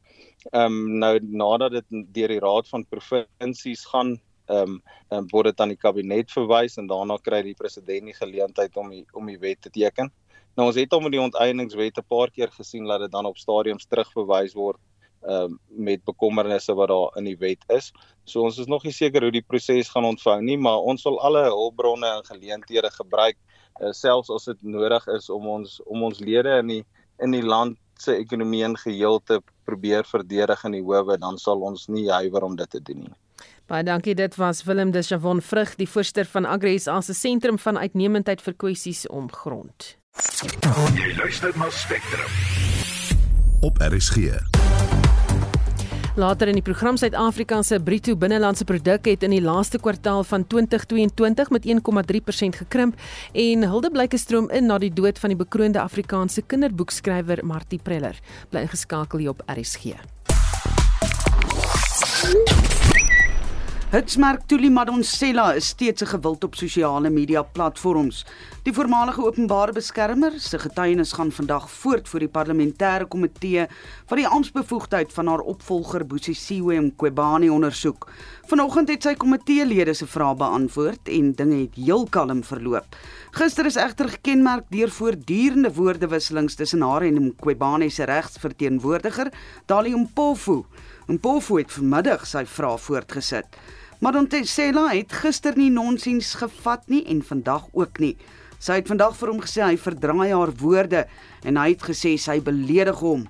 [0.53, 5.53] Ehm um, nou nadat dit deur die Raad van Provinsies gaan ehm um, um, word
[5.53, 9.27] dit aan die kabinet verwys en daarna kry die president die geleentheid om die, om
[9.27, 10.13] die wet te teken.
[10.55, 13.39] Nou ons het al met die onteieningswet 'n paar keer gesien dat dit dan op
[13.39, 14.79] stadiums terugverwys word
[15.23, 17.93] ehm uh, met bekommernisse wat daar in die wet is.
[18.25, 21.19] So ons is nog nie seker hoe die proses gaan ontvou nie, maar ons sal
[21.21, 23.37] alle hulpbronne en geleenthede gebruik
[23.81, 26.85] uh, selfs as dit nodig is om ons om ons lede in die
[27.19, 31.65] in die land se ekonomie en geheel te probeer verdedig in die howe, dan sal
[31.67, 33.17] ons nie huiwer om dit te doen nie.
[33.69, 34.15] Baie dankie.
[34.15, 38.41] Dit was Willem de Chavon Vrug, die voorsteur van Agris as 'n sentrum van uitnemendheid
[38.41, 39.97] vir kwessies om grond.
[40.95, 42.31] Jy luister na Spectrum.
[43.61, 44.58] Op RSG.
[46.19, 50.43] Later in die program Suid-Afrika se bruto binnelandse produk het in die laaste kwartaal van
[50.51, 52.99] 2022 met 1,3% gekrimp
[53.33, 58.19] en hulde blyke stroom in na die dood van die bekroonde Afrikaanse kinderboekskrywer Martie Preller.
[58.51, 59.95] Bly ingeskakel hier op RSG.
[63.89, 68.27] Hitsmerk Tuli Madonsela is steeds 'n gewild op sosiale media platforms.
[68.63, 73.67] Die voormalige openbare beskermer se getuienis gaan vandag voort voor die parlementêre komitee
[74.09, 78.11] wat die amptbevoegdheid van haar opvolger Busisiwe Mqobani ondersoek.
[78.47, 82.97] Vanoggend het sy komiteelede se vrae beantwoord en dinge het heel kalm verloop.
[83.31, 89.33] Gister is egter gekenmerk deur voortdurende woordewisselings tussen haar en Mqobani se regsverteenwoordiger,
[89.67, 90.65] Dali Mpofu.
[91.07, 93.47] Mpofu het vanmiddag sy vrae voortgesit.
[93.99, 98.15] Maar Dontesela het gister nie nonsens gevat nie en vandag ook nie.
[98.63, 101.05] Sy het vandag vir hom gesê hy verdraai haar woorde
[101.43, 103.27] en hy het gesê sy beledig hom.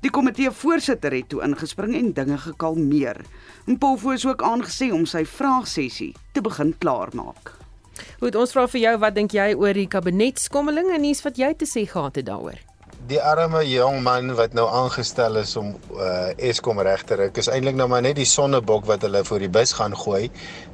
[0.00, 3.20] Die komitee voorsitter het toe ingespring en dinge gekalmeer.
[3.68, 7.52] Mpofo is ook aangesê om sy vraagsessie te begin klaarmaak.
[8.20, 11.52] Goed, ons vra vir jou, wat dink jy oor die kabinetskommeling en nuus wat jy
[11.60, 12.69] te sê gehad het daaroor?
[13.08, 17.48] Die arme jong man wat nou aangestel is om uh, Eskom reg te ruk, is
[17.48, 20.28] eintlik nou maar net die sonnebok wat hulle voor die bus gaan gooi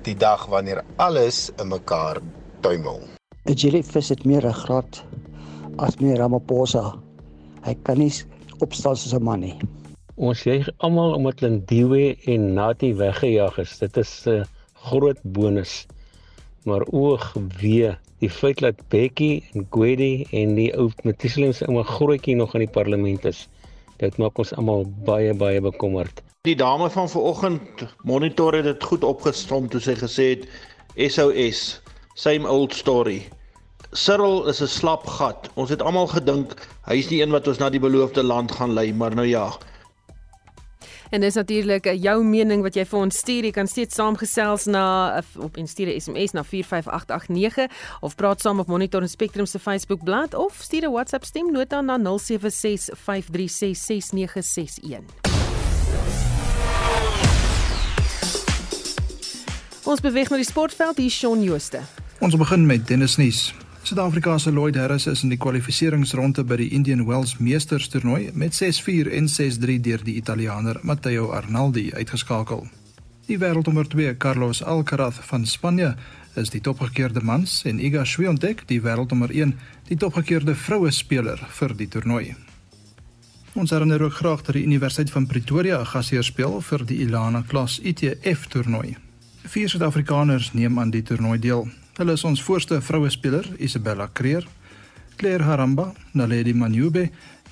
[0.06, 2.18] die dag wanneer alles in mekaar
[2.66, 2.98] tuimel.
[3.46, 5.04] 'n Jellyfish het meer ruggraat
[5.78, 6.96] as meneer Ramaphosa.
[7.62, 8.10] Hy kan nie
[8.58, 9.54] opstaan soos 'n man nie.
[10.16, 13.78] Ons sê almal omdat Lindiwe en Nati weggejaag is.
[13.78, 14.44] Dit is 'n uh,
[14.90, 15.86] groot bonus.
[16.64, 21.84] Maar oog wee, die feit dat Bekkie en Gwedi en die ou Matislems in 'n
[21.84, 23.48] grootjie nog in die parlement is.
[23.98, 26.22] Dit maak ons almal baie baie bekommerd.
[26.42, 30.48] Die dame van vanoggend monitor het dit goed opgestom toe sy gesê het
[31.12, 31.80] SOS,
[32.14, 33.28] same old story.
[33.92, 35.50] Cyril is 'n slap gat.
[35.54, 38.92] Ons het almal gedink hy's die een wat ons na die beloofde land gaan lei,
[38.92, 39.52] maar nou ja.
[41.10, 43.44] En dis natuurlik eh, jou mening wat jy vir ons stuur.
[43.44, 48.40] Jy kan steeds saamgesels na eh, op en stuur 'n SMS na 45889 of praat
[48.40, 52.04] saam op Monitor en Spectrum se Facebook bladsy of stuur 'n WhatsApp stemnota na 0765366961.
[59.84, 61.80] Ons beweeg na die sportveld hier Shaun Jooste.
[62.18, 63.54] Ons begin met tennisnuus.
[63.86, 68.56] Suid-Afrika se Lloyd Harris is in die kwalifikasieringsronde by die Indian Wells Meesters toernooi met
[68.58, 72.64] 6-4 en 6-3 deur die Italiaaner Matteo Arnaldi uitgeskakel.
[73.28, 75.92] Die wêreldnommer 2 Carlos Alcaraz van Spanje
[76.34, 79.54] is die topgekeerde mans en Iga Swiatek, die wêreldnommer 1,
[79.86, 82.34] die topgekeerde vroue speler vir die toernooi.
[83.54, 87.78] Ons herinner ook graag dat die Universiteit van Pretoria gasheer speel vir die Ilana Klas
[87.78, 88.96] ITF toernooi.
[89.46, 91.68] Vier Suid-Afrikaners neem aan die toernooi deel.
[91.96, 94.44] Hulle is ons voorste vroue speler, Isabella Creer,
[95.16, 97.06] Claire Haramba, Naledi Manyube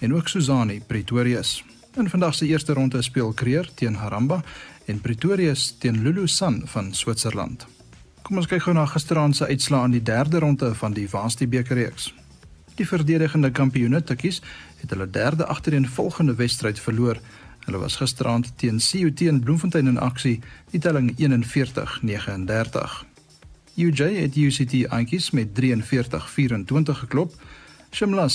[0.04, 1.62] en ook Suzani Pretorius.
[1.96, 4.42] In vandag se eerste ronde speel Creer teen Haramba
[4.84, 7.64] en Pretorius teen Lulu San van Switserland.
[8.22, 11.48] Kom ons kyk gou na gisteraand se uitslae in die derde ronde van die Varsity
[11.48, 12.10] bekerreeks.
[12.76, 14.42] Die verdedigende kampioene Tikkies
[14.82, 17.16] het hulle derde agtereenvolgende wedstryd verloor.
[17.64, 20.36] Hulle was gisteraand teen CUT in Bloemfontein in aksie,
[20.76, 23.13] die telling 41-39.
[23.74, 25.64] UJ het UCT Antjies met 43-24
[27.02, 27.34] geklop.
[27.90, 28.34] Shimla 726-25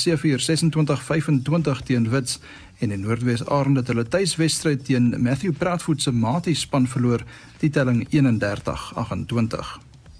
[1.84, 2.40] teen Wits
[2.80, 7.24] en in Noordwes Arend het hulle tuiswedstryd teen Matthew Pratfoot se Mati span verloor,
[7.60, 8.20] die telling 31-28.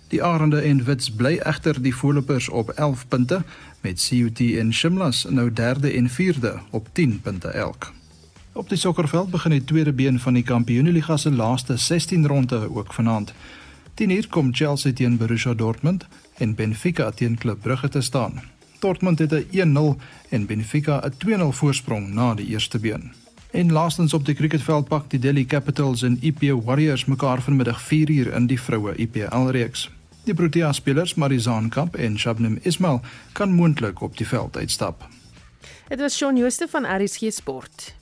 [0.10, 3.44] Die Arende en Wits bly egter die voorlopers op 11 punte
[3.82, 7.92] met CUT en Shimlas nou derde en vierde op 10 punte elk.
[8.54, 12.94] Op die sokkerveld begin die tweede been van die Kampioenligga se laaste 16 ronde ook
[12.94, 13.34] vanaand.
[14.00, 16.08] 10uur kom Chelsea teen Borussia Dortmund
[16.38, 18.42] en Benfica teen Club Brugge te staan.
[18.80, 19.98] Dortmund het 'n 1-0
[20.30, 23.12] en Benfica 'n 2-0 voorsprong na die eerste been.
[23.52, 28.34] En laastens op die cricketveld pak die Delhi Capitals en IP Warriors mekaar vanmiddag 4uur
[28.36, 29.90] in die vroue IPL reeks.
[30.24, 35.08] Die Protea spelers Marizaan Kamp en Shabnim Ismail kan moontlik op die veld uitstap.
[35.88, 37.96] Dit was Shaun Jooste van RSG Sport.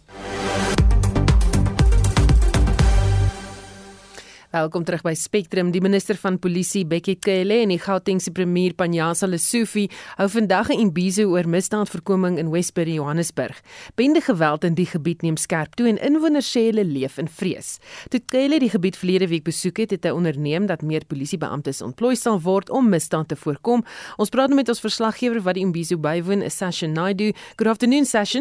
[4.57, 5.69] Welkom terug by Spectrum.
[5.69, 9.83] Die minister van Polisie, Bekkie Cele en die Gautengse premier Panjasa Lesufi
[10.17, 13.61] hou vandag 'n imbizo oor misdaadvoorkoming in Westbury, Johannesburg.
[13.95, 17.77] Bende geweld in die gebied neem skerp toe en inwoners sê hulle leef in vrees.
[18.09, 22.15] Toe Cele die gebied verlede week besoek het, het hy onderneem dat meer polisiebeamptes ontplooi
[22.15, 23.85] sal word om misdaad te voorkom.
[24.17, 27.31] Ons praat nou met ons verslaggewer wat die imbizo bywoon, Sasha Naidu.
[27.57, 28.39] Good afternoon, Sasha.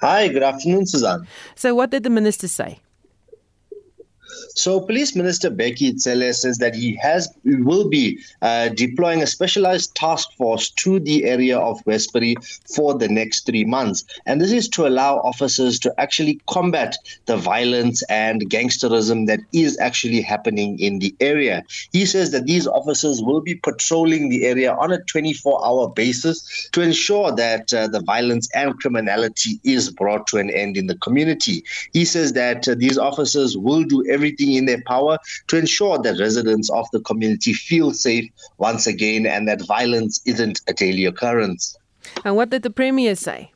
[0.00, 1.26] Hi, good afternoon, Susan.
[1.54, 2.80] So what did the minister say?
[4.54, 9.94] So, Police Minister Becky Tsele says that he has will be uh, deploying a specialized
[9.94, 12.36] task force to the area of Westbury
[12.74, 17.36] for the next three months, and this is to allow officers to actually combat the
[17.36, 21.62] violence and gangsterism that is actually happening in the area.
[21.92, 26.82] He says that these officers will be patrolling the area on a 24-hour basis to
[26.82, 31.64] ensure that uh, the violence and criminality is brought to an end in the community.
[31.92, 35.98] He says that uh, these officers will do everything everything in their power to ensure
[35.98, 41.04] that residents of the community feel safe once again and that violence isn't a daily
[41.04, 41.76] occurrence.
[42.24, 43.52] And what did the Premier say?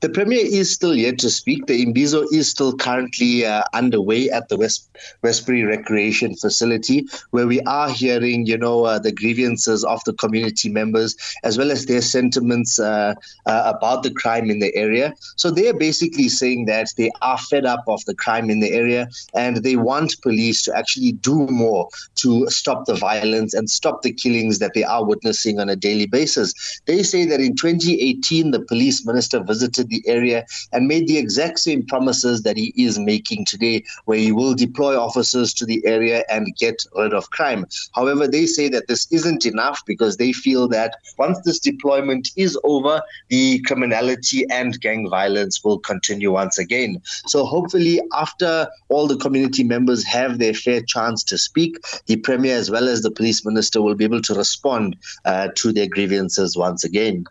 [0.00, 1.66] The Premier is still yet to speak.
[1.66, 4.88] The Imbizo is still currently uh, underway at the West
[5.22, 10.68] Westbury Recreation Facility, where we are hearing, you know, uh, the grievances of the community
[10.68, 13.14] members as well as their sentiments uh,
[13.46, 15.14] uh about the crime in the area.
[15.36, 18.72] So they are basically saying that they are fed up of the crime in the
[18.72, 24.02] area and they want police to actually do more to stop the violence and stop
[24.02, 26.80] the killings that they are witnessing on a daily basis.
[26.86, 31.58] They say that in 2018, the police minister visited the area and made the exact
[31.58, 33.76] same promises that he is making today,
[34.06, 37.62] where he will deploy officers to the area and get rid of crime.
[37.98, 42.58] However, they say that this isn't enough because they feel that once this deployment is
[42.64, 47.00] over, the criminality and gang violence will continue once again.
[47.26, 51.76] So hopefully, after all the community members have their fair chance to speak,
[52.06, 55.72] the Premier as well as the police minister will be able to respond uh, to
[55.72, 57.24] their grievances once again.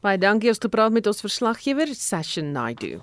[0.00, 3.00] Baie dankie ons gepraat met ons verslaggewer Sashin Naidu.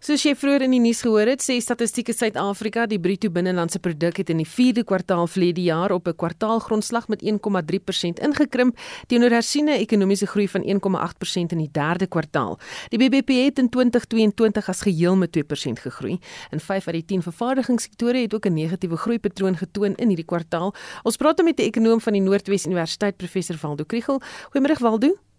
[0.00, 4.20] Soos jy vroeër in die nuus gehoor het, sê Statistiek Suid-Afrika die bruto binnelandse produk
[4.20, 8.78] het in die 4de kwartaal verlede jaar op 'n kwartaalgrondslag met 1,3% ingekrimp
[9.08, 12.58] teenoor hersiene ekonomiese groei van 1,8% in die 3de kwartaal.
[12.88, 16.18] Die BBP het in 2022 as geheel met 2% gegroei.
[16.50, 20.74] In 5 uit die 10 vervaardigingssektore het ook 'n negatiewe groeipatroon getoon in hierdie kwartaal.
[21.02, 24.20] Ons praat met 'n ekonoom van die Noordwes Universiteit, professor Waldo Kriel.
[24.50, 25.29] Goeiemôre Waldo.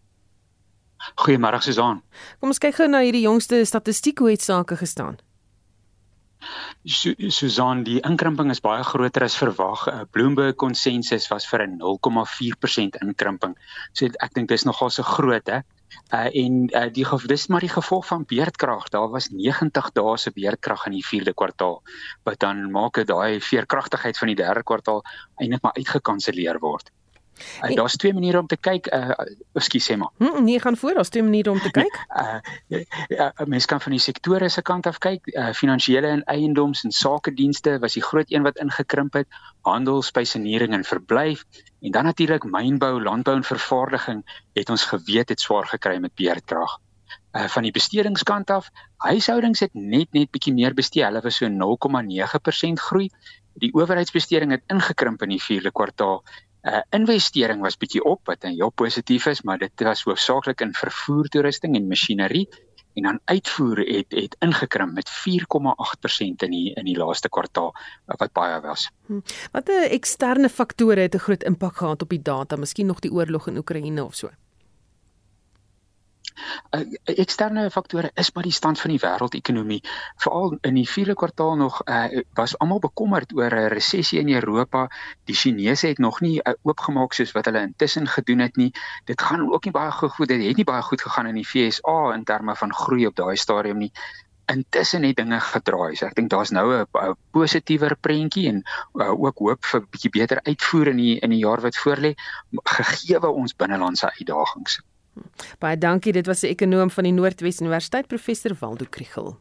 [1.15, 2.01] Goeiemôre Susan.
[2.39, 5.19] Kom ons kyk gou na hierdie jongste statistiek hoe het sake gestaan.
[6.83, 9.83] Su Susan, die inkrimping is baie groter as verwag.
[9.87, 13.53] Uh, Bloomberg konsensus was vir 'n 0,4% inkrimping.
[13.93, 15.59] So ek dink dis nogal so groot hè.
[16.13, 18.89] Uh, en uh, die dis maar die gevolg van beerdkrag.
[18.89, 21.81] Daar was 90 dae se beerdkrag in die 4de kwartaal
[22.23, 25.03] wat dan maak dit daai veerkragtigheid van die 3de kwartaal
[25.37, 26.91] eintlik maar uitgekanselleer word.
[27.63, 28.87] Uh, daar's twee maniere om te kyk.
[28.93, 29.13] Uh
[29.53, 30.11] ekskuus sê maar.
[30.17, 30.93] Hm, nee, gaan voor.
[30.93, 31.99] Daar's twee maniere om te kyk.
[32.09, 32.39] Uh
[33.07, 35.27] ja, uh, mens kan van die sektore se kant af kyk.
[35.27, 39.27] Uh finansiële en eiendoms en sakedienste was die groot een wat ingekrimp het.
[39.61, 41.43] Handel, spesienering en verblyf
[41.81, 44.23] en dan natuurlik mynbou, landbou en vervaardiging
[44.53, 46.79] het ons geweet het swaar gekry met beerdkrag.
[47.31, 51.03] Uh van die bestedingskant af, huishoudings het net net bietjie meer bestee.
[51.03, 53.09] Hulle was so 0,9% groei.
[53.53, 56.23] Die owerheidsbesteding het ingekrimp in die 4de kwartaal
[56.63, 60.73] uh, investering was bietjie op wat dan heel positief is, maar dit was hoofsaaklik in
[60.73, 62.47] vervoer toerusting en masjinerie
[62.93, 67.73] en dan uitvoer het het ingekrimp met 4,8% in die in die laaste kwartaal
[68.05, 68.89] wat baie was.
[69.07, 69.21] Hm.
[69.51, 73.47] Watter eksterne faktore het 'n groot impak gehad op die data, miskien nog die oorlog
[73.47, 74.29] in Oekraïne of so?
[76.75, 79.81] Uh, eksterne faktore is maar die stand van die wêreldekonomie.
[80.23, 84.87] Veral in die 4de kwartaal nog uh, was almal bekommerd oor 'n resessie in Europa.
[85.25, 88.71] Die Chinese het nog nie uh, oopgemaak soos wat hulle intussen gedoen het nie.
[89.05, 90.27] Dit gaan ook nie baie goed.
[90.27, 93.35] Dit het nie baie goed gegaan in die FSA in terme van groei op daai
[93.37, 93.91] stadium nie.
[94.51, 95.95] Intussen het dinge gedraai.
[95.95, 98.63] So ek dink daar's nou 'n positiewer prentjie en
[98.93, 102.13] uh, ook hoop vir 'n bietjie beter uitvoer in die in die jaar wat voorlê
[102.63, 104.81] gegee ons binnelandse uitdagings.
[105.59, 106.13] Baie dankie.
[106.13, 109.37] Dit was 'n ekonom van die Noordwes Universiteit, professor Waldo Kriel.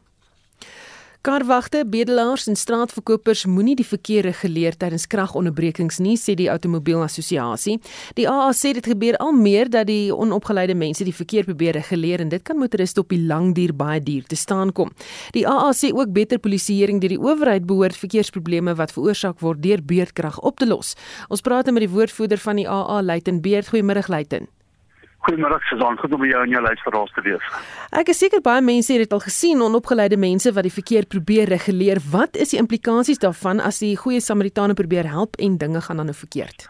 [1.21, 7.75] Karwagte, bedelaars en straatverkopers moenie die verkeer reguleer tydens kragonderbrekings nie, sê die Outomobielassosiasie.
[8.17, 12.23] Die AA sê dit gebeur al meer dat die onopgeleide mense die verkeer probeer reguleer
[12.23, 14.89] en dit kan motoriste op die lang duur baie duur te staan kom.
[15.37, 19.85] Die AA sê ook beter polisieering deur die owerheid behoort verkeersprobleme wat veroorsaak word deur
[19.85, 20.95] beerdkrag op te los.
[21.29, 23.69] Ons praat met die woordvoerder van die AA, Luiten Beerd.
[23.69, 24.49] Goeiemôre, Luiten.
[25.21, 27.49] Goeiemôre Susan, goed om jou en jou luisteraars te wees.
[27.93, 31.51] Ek is seker baie mense het dit al gesien, onopgeleide mense wat die verkeer probeer
[31.53, 32.01] reguleer.
[32.09, 36.09] Wat is die implikasies daarvan as die goeie Samaritane probeer help en dinge gaan dan
[36.09, 36.65] nou verkeerd?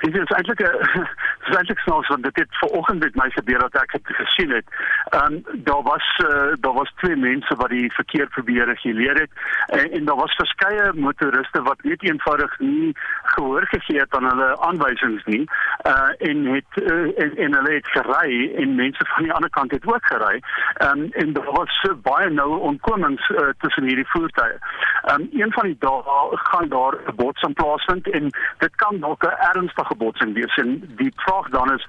[0.00, 1.06] Dit is eintlik 'n
[1.48, 4.66] is eintlik snaaks want dit het vanoggend met my gebeur dat ek het gesien het.
[5.08, 9.30] Ehm um, daar was uh, daar was twee mense wat die verkeer probeer reguleer het
[9.66, 14.60] en, en daar was verskeie motoriste wat net eenvoudig nie gehoor gegee het aan hulle
[14.60, 15.44] aanwysings nie.
[15.86, 19.70] Uh en het uh, en, en hulle het gery en mense van die ander kant
[19.70, 20.40] het ook gery.
[20.74, 24.58] Ehm um, en daar was uh, baie nou onkomings uh, tussen hierdie voertuie.
[25.02, 29.22] Ehm um, een van die dae gaan daar 'n botsing plaasvind en dit kan dalk
[29.24, 31.84] 'n ernstige botsing wees en die vraag dan is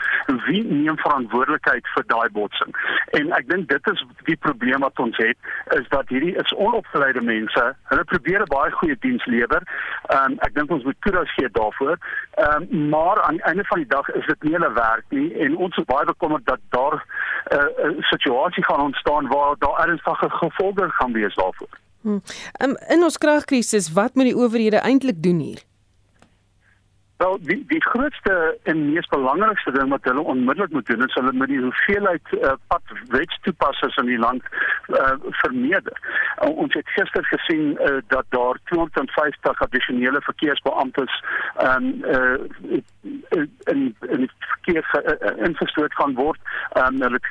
[0.47, 2.75] wie neem verantwoordelikheid vir daai botsing?
[3.19, 5.37] En ek dink dit is die probleem wat ons het
[5.79, 7.65] is dat hierdie is onopgeleide mense.
[7.91, 9.61] Hulle probeer 'n baie goeie diens lewer.
[10.09, 11.97] Ehm um, ek dink ons moet kudos gee daarvoor.
[12.31, 15.33] Ehm um, maar aan die einde van die dag is dit nie hulle werk nie
[15.45, 19.87] en ons is baie bekommerd dat daar 'n uh, uh, situasie gaan ontstaan waar daar
[19.87, 21.73] ernstige gevolge gaan wees daarvoor.
[22.01, 22.21] Hmm.
[22.63, 25.61] Um, in ons kragkrisis, wat moet die owerhede eintlik doen hier?
[27.21, 31.31] Wel die die grootste en mees belangrikste ding wat hulle onmiddellik moet doen is hulle
[31.31, 34.43] moet die hoeveelheid uh, pad wetstoepassers in die land
[34.87, 35.11] uh,
[35.43, 35.97] vermeerder.
[36.41, 41.23] Uh, ons het gister gesien uh, dat daar 250 addisionele verkeersbeamptes
[41.67, 42.81] um, uh,
[43.73, 46.39] in in die verkeer uh, ingestoot gaan word.
[46.77, 47.21] Um, hulle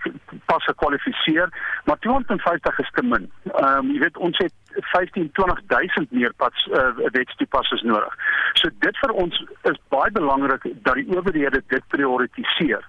[0.46, 1.50] pas gekwalifiseer,
[1.84, 3.30] maar 250 is te min.
[3.58, 8.14] Um, jy weet ons het 15 20000 meer pad uh, wetstoepassers nodig.
[8.54, 12.84] So dit vir ons is baie belangrik dat die owerhede dit prioritiseer.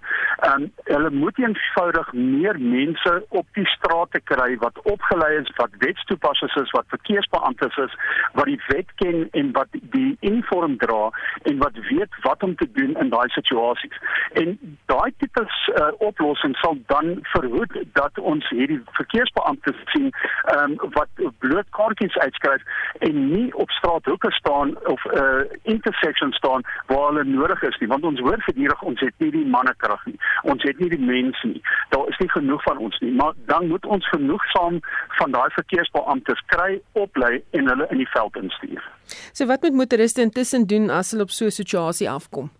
[0.47, 6.55] Um, hulle moet eenvoudig meer mense op die strate kry wat opgelei is, wat wetstoepassers
[6.63, 7.97] is, wat verkeersbeamptes is,
[8.37, 11.09] wat die wet ken en wat die uniform dra
[11.49, 13.97] en wat weet wat om te doen in daai situasies.
[14.41, 14.57] En
[14.91, 20.09] daai tipe uh, oplossing sal dan verhoed dat ons hierdie verkeersbeamptes sien
[20.55, 21.09] um, wat
[21.43, 22.61] bloot kaartjies uitskryf
[23.07, 28.03] en nie op straathoeke staan of uh, intersection staan waar hulle nodig is nie want
[28.03, 31.61] ons hoor gedurig ons het nie die mannekrag nie ons het nie die mense nie
[31.89, 34.79] daar is nie genoeg van ons nie maar dan moet ons genoegsaam
[35.19, 38.87] van daai verkeersbeamptes kry oplei en hulle in die veld instuur.
[39.33, 42.51] So wat moet motoriste intussen doen as hulle op so 'n situasie afkom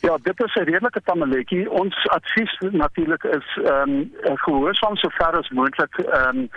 [0.00, 1.70] Ja, dit is 'n redelike tamaletjie.
[1.70, 6.50] Ons advies natuurlik is ehm um, gehoorsaam so ver as moontlik ehm um,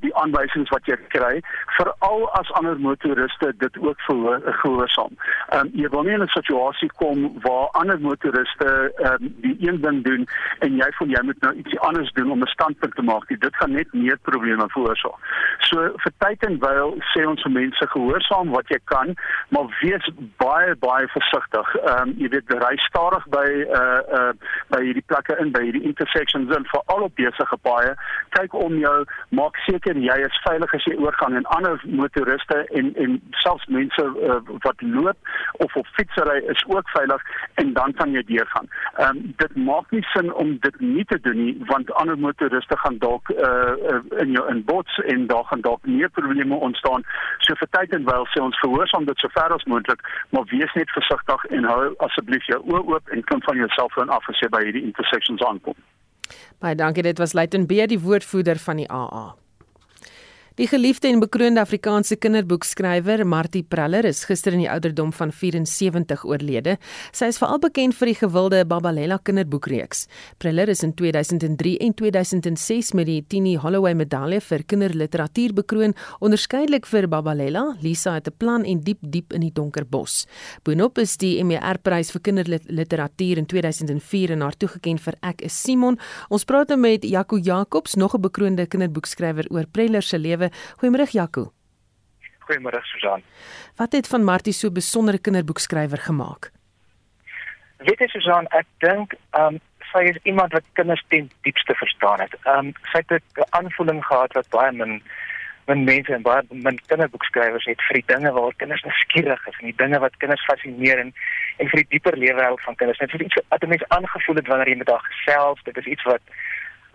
[0.00, 5.10] die aanwysings wat jy kry, veral as ander motoriste dit ook verhoor, gehoorsaam.
[5.48, 9.56] Ehm um, jy wil nie in 'n situasie kom waar ander motoriste ehm um, die
[9.58, 10.28] een ding doen
[10.58, 13.28] en jy voel jy moet nou ietsie anders doen om 'n standpunt te maak.
[13.28, 15.18] Dit gaan net meer probleme veroorsaak.
[15.58, 19.14] So vir tyd en wyl sê ons vir mense gehoorsaam wat jy kan,
[19.48, 21.74] maar wees baie baie versigtig.
[21.74, 23.46] Ehm um, jy weet ry stadig by
[23.80, 24.32] uh uh
[24.74, 27.94] by hierdie plekke in by hierdie intersections en veral op besige paaie
[28.36, 28.96] kyk om jou
[29.28, 34.02] maak seker jy is veilig as jy oorgaan en ander motoriste en en selfs mense
[34.02, 35.16] uh, wat loop
[35.64, 37.22] of op fietsry is ook veilig
[37.62, 38.68] en dan kan jy deurgaan.
[38.96, 42.78] Ehm um, dit maak nie sin om dit nie te doen nie want ander motoriste
[42.82, 47.04] gaan dalk uh, uh in jou in bots en daar gaan dalk meer probleme ontstaan.
[47.38, 50.00] So vir tyd en wyl sê ons gehoorsaam dit so ver as moontlik,
[50.30, 54.12] maar wees net versigtig en hou asseblief jou oë oop en kan van jou selfoon
[54.12, 55.78] af as jy by hierdie intersections aankom.
[56.62, 59.26] Baie dankie, dit was Luiten Beer, die woordvoerder van die AA.
[60.56, 66.22] Die geliefde en bekroonde Afrikaanse kinderboekskrywer Martie Preller is gister in die ouderdom van 74
[66.24, 66.78] oorlede.
[67.12, 70.06] Sy is veral bekend vir die gewilde Babalela kinderboekreeks.
[70.40, 75.92] Preller is in 2003 en 2006 met die Tini Holloway Medalje vir kinderliteratuur bekroon,
[76.24, 80.24] onderskeidelik vir Babalela, Lisa het 'n plan en diep diep in die donker bos.
[80.64, 85.52] Boonop is die MER prys vir kinderliteratuur in 2004 aan haar toegekend vir Ek is
[85.52, 85.98] Simon.
[86.30, 90.80] Ons praat nou met Jaco Jacobs, nog 'n bekroonde kinderboekskrywer oor Preller se lewe lewe.
[90.80, 91.52] Goeiemôre Jaco.
[92.46, 93.22] Goeiemôre Susan.
[93.76, 96.50] Wat het van Martie so besondere kinderboekskrywer gemaak?
[97.84, 102.20] Weet jy Susan, ek dink ehm um, sy is iemand wat kinders ten diepste verstaan
[102.20, 102.34] het.
[102.44, 105.02] Ehm um, sy het 'n aanvoeling gehad wat baie min
[105.66, 109.66] min mense en baie min kinderboekskrywers het vir die dinge waar kinders nuuskierig is en
[109.70, 111.12] die dinge wat kinders fascineer en
[111.58, 112.98] en vir die dieper lewenswêreld van kinders.
[112.98, 115.62] Dit is iets wat mense aangevoel het wanneer jy met haar gesels.
[115.64, 116.22] Dit is iets wat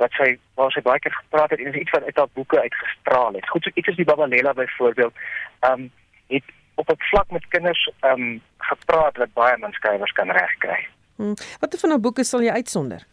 [0.01, 0.29] wat sy
[0.59, 3.49] waar sy baie keer gepraat het en iets wat uit haar boeke uitgestraal het.
[3.49, 5.13] Goed so iets is die Babalela byvoorbeeld.
[5.59, 5.91] Ehm um,
[6.27, 6.43] het
[6.81, 10.87] op 'n vlak met kinders ehm um, gepraat wat baie menskrywers kan regkry.
[11.15, 11.33] Hmm.
[11.59, 13.05] Watter van haar boeke sal jy uitsonder?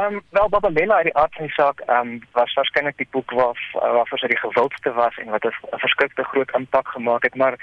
[0.00, 3.08] Ehm um, wel Babalela uit die aard van die saak ehm um, was waarskynlik die
[3.10, 7.34] boek waar waarvoor sy die gewildste was en wat 'n verskrikte groot impak gemaak het,
[7.34, 7.54] maar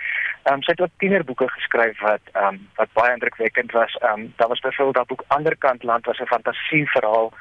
[0.44, 3.94] ehm um, sy het ook tienerboeke geskryf wat ehm um, wat baie indrukwekkend was.
[3.96, 7.34] Ehm um, daar was byvoorbeeld daardie boek Anderkant land was 'n fantasieverhaal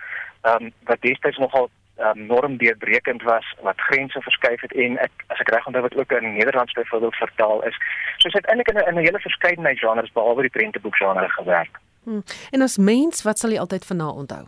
[0.43, 5.25] ehm um, wat destyds nogal um, norm deurbrekend was wat grense verskuif het en ek
[5.27, 7.77] as ek reg onthou wat ook in Nederlands byvoorbeeld vertaal is.
[8.17, 11.79] So het eintlik in 'n hele verskeidenheid genres behalwe die prenteboek genre gewerk.
[12.05, 12.23] Hmm.
[12.51, 14.45] En as mens, wat sal jy altyd van haar onthou?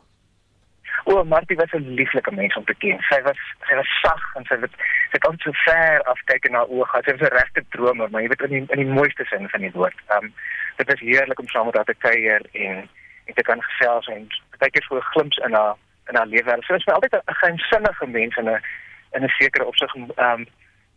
[1.04, 2.98] O, Martie was 'n lieflike mens om te ken.
[3.00, 3.38] Sy was
[3.68, 4.70] sy was sag en sy het
[5.10, 7.04] sy het altyd so ver afkyk na oë gehad.
[7.04, 9.60] Sy was 'n regte dromer, maar jy weet in die, in die mooiste sin van
[9.60, 9.98] die woord.
[10.08, 10.34] Ehm um,
[10.76, 12.88] dit was heerlik om saam met haar te kuier en
[13.26, 14.26] en te kan gesels en
[14.58, 15.76] baie keer so 'n glimps in haar
[16.08, 16.56] in haar lewe.
[16.62, 18.60] Sy was altyd 'n geheimsinnige mens in 'n
[19.12, 20.46] in 'n sekere opsig ehm um,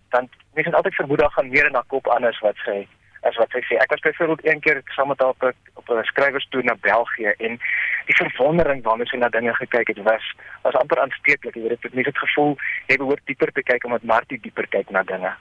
[0.09, 2.87] dan mense altyd vermoed daar gaan meer in haar kop anders wat sy
[3.21, 3.77] as wat sy sê.
[3.81, 7.59] Ek was byvoorbeeld een keer saam met haar op op 'n skrywerstoer na België en
[8.05, 10.25] die verwondering waarmee sy na dinge gekyk het was
[10.61, 11.55] was amper aansteeklik.
[11.55, 14.67] Jy weet dit het mense het gevoel jy behoort dieper te kyk omdat Martie dieper
[14.67, 15.35] kyk na dinge.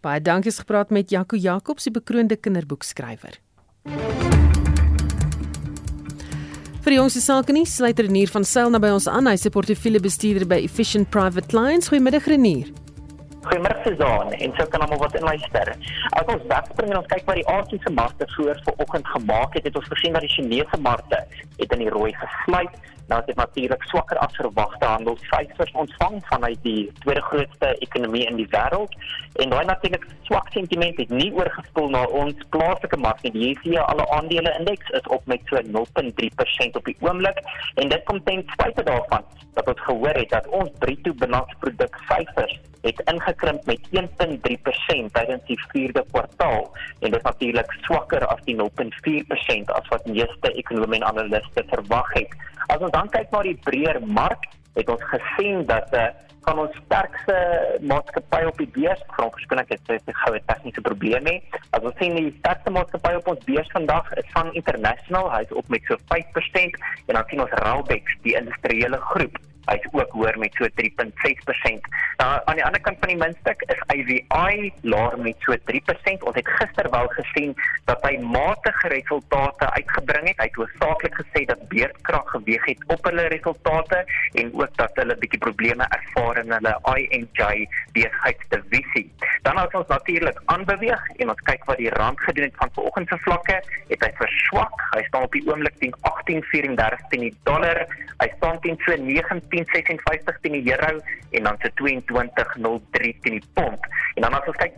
[0.00, 3.34] Baie dankie vir gepraat met Jaco Jacobs, die bekroonde kinderboekskrywer.
[6.86, 9.26] Vir die jongste sake nie sluit Renier van Sail naby ons aan.
[9.26, 11.88] Hy se portefeulje bestuurder by Efficient Private Clients.
[11.90, 12.68] Goeiemiddag Renier.
[13.42, 15.72] Goeiemôre Suzan en so kan almal wat in luister.
[16.14, 19.80] As ons wegspring en ons kyk wat die Asiëse markte voor vanoggend gemaak het, het
[19.82, 21.18] ons gesien dat die Chinese markte
[21.58, 22.78] het in die rooi gesluit.
[23.06, 28.48] Nou het natuurlik swakker as verwagte handelssyfers ontvang vanuit die tweede grootste ekonomie in die
[28.50, 28.96] wêreld
[29.42, 33.32] en daai natuurlik swak sentiment het nie oorgespoel na ons plaaslike mark nie.
[33.36, 37.38] Die JSE alle aandele indeks is op met so 0.3% op die oomblik
[37.74, 39.22] en dit kom ten spyte daarvan
[39.54, 45.58] dat ons gehoor het dat ons bruto binnelandsproduk syfers het ingekrimp met 1.3% tydens die
[45.72, 46.68] 4de kwartaal
[47.00, 52.12] en dit is natuurlik swakker as die 0.4% as wat meeste ekonome en analiste verwag
[52.14, 52.36] het.
[52.66, 56.08] As ons dan kyk na die breër mark, het ons gesien dat uh,
[56.46, 57.36] van ons sterkste
[57.90, 61.36] maatskappy op die beurs, van verskoning het dit goue tegniese probleem hê.
[61.74, 65.74] As ons sien die sterkste maatskappy op ons beurs vandag is van International, hy's op
[65.74, 66.78] met so 5%
[67.08, 71.90] en dan sien ons Raubex, die industriële groep hy's ook hoër met so 3.6%.
[72.20, 76.26] Nou aan die ander kant van die muntstuk is IVI laer met so 3%.
[76.28, 77.54] Ons het gister wel gesien
[77.90, 80.40] dat hy matige resultate uitgebring het.
[80.40, 84.04] Hy het hoofsaaklik gesê dat beerdkrag geweeg het op hulle resultate
[84.34, 89.06] en ook dat hulle bietjie probleme ervaar in hulle INJ besigheidsdivisie.
[89.42, 93.08] Dan as ons natuurlik aanbeweeg en ons kyk wat die rand gedoen het van vanoggend
[93.08, 94.84] se vlakke, het hy verswak.
[94.94, 97.82] Hy staan op die oomblik teen 18.34 teen die dollar.
[98.16, 101.00] Hy staan teen so 19 10.56 teen die euro
[101.30, 103.88] en dan se 22.03 teen die pond.
[104.14, 104.76] En dan as ons kyk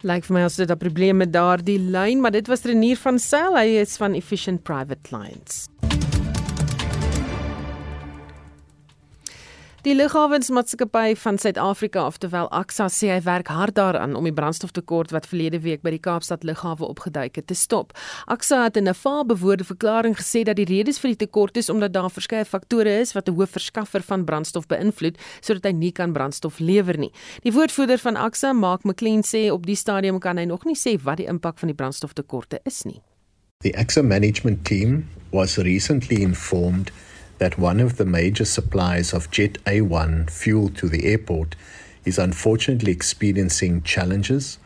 [0.00, 3.18] Lyk vir my as dit 'n probleem met daardie lyn, maar dit was Renier van
[3.18, 5.68] Sail, hy is van Efficient Private Clients.
[9.80, 15.24] Die Lughawensmaatskappy van Suid-Afrika, oftewel Axa, sê hy werk hard daaraan om die brandstoftekort wat
[15.30, 17.94] verlede week by die Kaapstad Lughawe opgeduik het te stop.
[18.28, 21.94] Axa het in 'n vaalbewoorde verklaring gesê dat die redes vir die tekort is omdat
[21.94, 26.12] daar verskeie faktore is wat 'n hoë verskaffer van brandstof beïnvloed sodat hy nie kan
[26.12, 27.12] brandstof lewer nie.
[27.42, 31.02] Die woordvoerder van Axa, Mark McLean, sê op die stadium kan hy nog nie sê
[31.02, 33.00] wat die impak van die brandstoftekorte is nie.
[33.60, 36.90] The Axa management team was recently informed
[37.40, 41.56] that one of the major suppliers of Jet A1 fuel to the airport
[42.04, 44.58] is unfortunately experiencing challenges,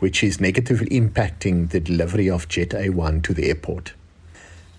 [0.00, 3.94] which is negatively impacting the delivery of Jet A1 to the airport.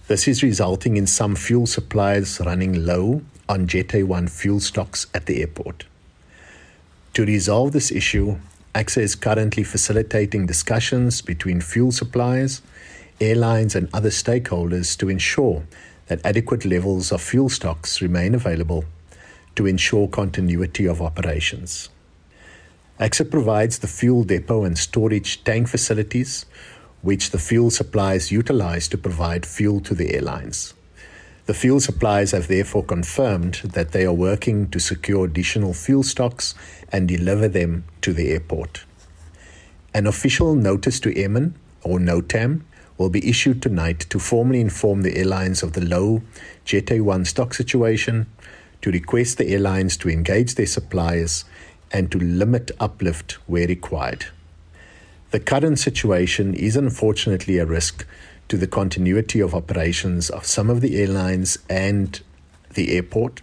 [0.07, 5.25] This is resulting in some fuel suppliers running low on Jet A1 fuel stocks at
[5.25, 5.85] the airport.
[7.15, 8.37] To resolve this issue,
[8.75, 12.61] AXA is currently facilitating discussions between fuel suppliers,
[13.19, 15.63] airlines, and other stakeholders to ensure
[16.12, 18.84] that adequate levels of fuel stocks remain available
[19.55, 21.88] to ensure continuity of operations.
[22.99, 26.45] AXA provides the fuel depot and storage tank facilities,
[27.01, 30.74] which the fuel suppliers utilize to provide fuel to the airlines.
[31.45, 36.53] The fuel suppliers have therefore confirmed that they are working to secure additional fuel stocks
[36.91, 38.84] and deliver them to the airport.
[39.93, 42.64] An official notice to airmen, or NOTAM,
[43.01, 46.21] will be issued tonight to formally inform the airlines of the low
[46.65, 48.27] Jet A1 stock situation,
[48.81, 51.43] to request the airlines to engage their suppliers,
[51.91, 54.27] and to limit uplift where required.
[55.31, 58.05] The current situation is unfortunately a risk
[58.49, 62.21] to the continuity of operations of some of the airlines and
[62.75, 63.41] the airport.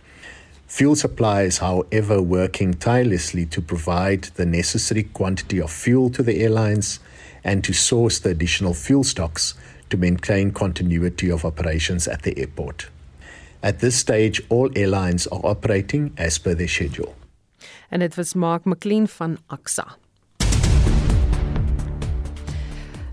[0.68, 7.00] Fuel suppliers, however, working tirelessly to provide the necessary quantity of fuel to the airlines
[7.44, 9.54] and to source the additional fuel stocks
[9.88, 12.88] to maintain continuity of operations at the airport.
[13.62, 17.14] At this stage, all airlines are operating as per their schedule.
[17.90, 19.96] En dit was Mark McLean van AXA.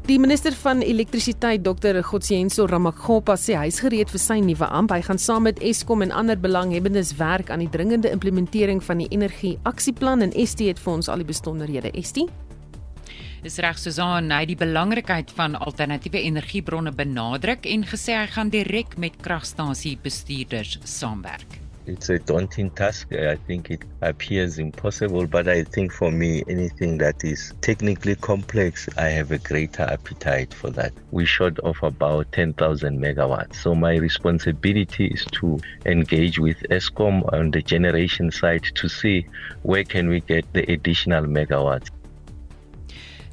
[0.06, 1.98] Die minister van elektrisiteit Dr.
[2.06, 4.92] Gotsiyenso Ramakgopa sê hy is gereed vir sy nuwe amp.
[4.94, 9.10] Hy gaan saam met Eskom en ander belanghebbendes werk aan die dringende implementering van die
[9.10, 11.90] energie aksieplan en ST het vir ons al die besonderhede.
[12.06, 12.28] ST
[13.46, 18.96] Dis reg Susan, hy die belangrikheid van alternatiewe energiebronne benadruk en gesê hy gaan direk
[18.98, 21.60] met kragstasie bestuurders saamwerk.
[21.86, 23.14] It's a daunting task.
[23.14, 28.90] I think it appears impossible, but I think for me, anything that is technically complex,
[28.98, 30.94] I have a greater appetite for that.
[31.12, 33.58] We shot off about 10,000 megawatts.
[33.58, 39.28] So my responsibility is to engage with ESCOM on the generation side to see
[39.62, 41.92] where can we get the additional megawatts.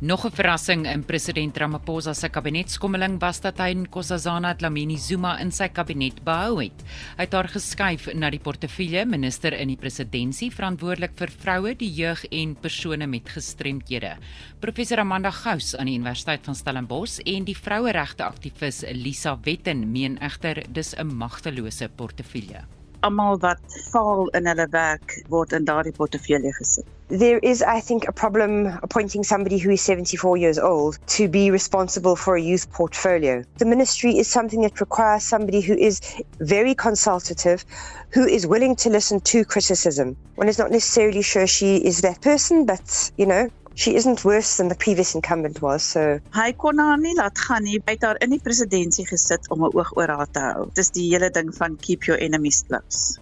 [0.02, 5.52] Nog 'n verrassing in president Ramaphosa se kabinetskommeling was dat hy Nkosazana Dlamini Zuma in
[5.52, 6.82] sy kabinet behou het.
[7.16, 11.92] Hy het haar geskuif na die portefeulje minister in die presidentskap verantwoordelik vir vroue, die
[11.94, 14.16] jeug en persone met gestremthede.
[14.58, 20.18] Professor Amanda Gous aan die Universiteit van Stellenbosch en die vroueregte aktivis Lisa Wetten meen
[20.18, 22.66] egter dis 'n magtelose portefeulje
[23.02, 26.86] almal wat faal in hulle werk word in daardie portefeulje gesit.
[27.12, 31.50] There is I think a problem appointing somebody who is 74 years old to be
[31.50, 33.44] responsible for a youth portfolio.
[33.58, 36.00] The ministry is something that requires somebody who is
[36.40, 37.66] very consultative,
[38.14, 40.16] who is willing to listen to criticism.
[40.36, 44.56] One is not necessarily sure she is that person, but you know, she isn't worse
[44.56, 46.18] than the previous incumbent was so.
[46.32, 47.76] Hy kon haar nie laat gaan nie.
[47.78, 50.70] By haar in die presidentskap gesit om 'n oog oor haar te hou.
[50.80, 53.20] Dis die hele ding van keep your enemies close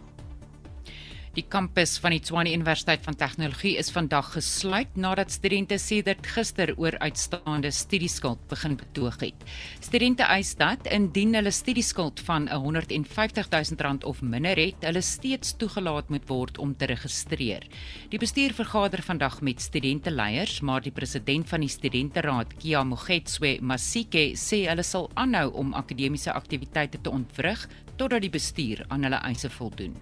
[1.30, 6.72] Die kampus van die Tshwane Universiteit van Tegnologie is vandag gesluit nadat studente sedert gister
[6.74, 9.44] oor uitstaande studieskuld begin betoog het.
[9.78, 16.10] Studente eis dat indien hulle studieskuld van R150 000 of minder het, hulle steeds toegelaat
[16.10, 17.62] moet word om te registreer.
[18.10, 24.32] Die bestuur vergader vandag met studenteleiers, maar die president van die studenteraad, Kia Mogetswe Masike,
[24.34, 29.50] sê hulle sal aanhou om akademiese aktiwiteite te ontwrig totdat die bestuur aan hulle eise
[29.60, 29.94] voldoen.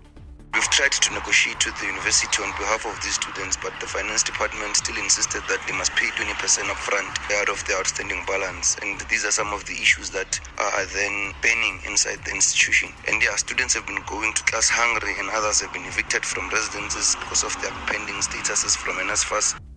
[0.55, 4.23] We've tried to negotiate with the university on behalf of these students, but the finance
[4.25, 6.33] department still insisted that they must pay 20%
[6.73, 8.77] upfront out of the outstanding balance.
[8.83, 12.91] And these are some of the issues that are then pending inside the institution.
[13.07, 16.49] And yeah, students have been going to class hungry, and others have been evicted from
[16.51, 19.68] residences because of their pending statuses from NSFAS.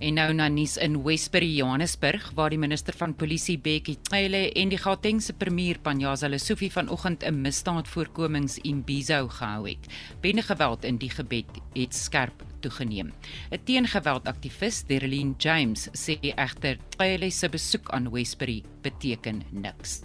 [0.00, 4.70] En nou na nuus in Westbury, Johannesburg, waar die minister van Polisie Bekkie Cele en
[4.72, 9.92] die Gautengse premier Panyaza Lesufi vanoggend 'n misdaadvoorkomings imbizo gehou het.
[10.20, 13.12] Benne geweld in die gebied het skerp toegeneem.
[13.50, 20.00] 'n Teengeweldaktivis, Derlin James, sê egter Cele se besoek aan Westbury beteken niks.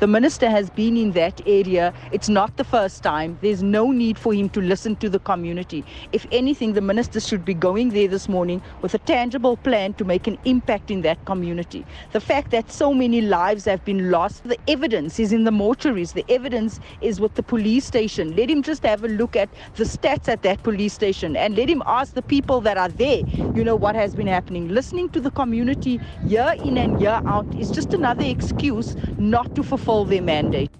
[0.00, 1.92] The minister has been in that area.
[2.10, 3.36] It's not the first time.
[3.42, 5.84] There's no need for him to listen to the community.
[6.10, 10.06] If anything, the minister should be going there this morning with a tangible plan to
[10.06, 11.84] make an impact in that community.
[12.12, 16.14] The fact that so many lives have been lost, the evidence is in the mortuaries,
[16.14, 18.34] the evidence is with the police station.
[18.34, 21.68] Let him just have a look at the stats at that police station and let
[21.68, 24.68] him ask the people that are there, you know, what has been happening.
[24.68, 29.62] Listening to the community year in and year out is just another excuse not to
[29.62, 30.70] fulfill fulfill their mandate.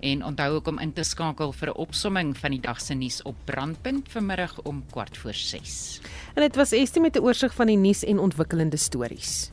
[0.00, 3.22] En onthou ook om in te skakel vir 'n opsomming van die dag se nuus
[3.22, 6.00] op Brandpunt vanmiddag om kwart voor 6.
[6.34, 9.50] En dit was Estie met 'n oorsig van die nuus en ontwikkelende stories.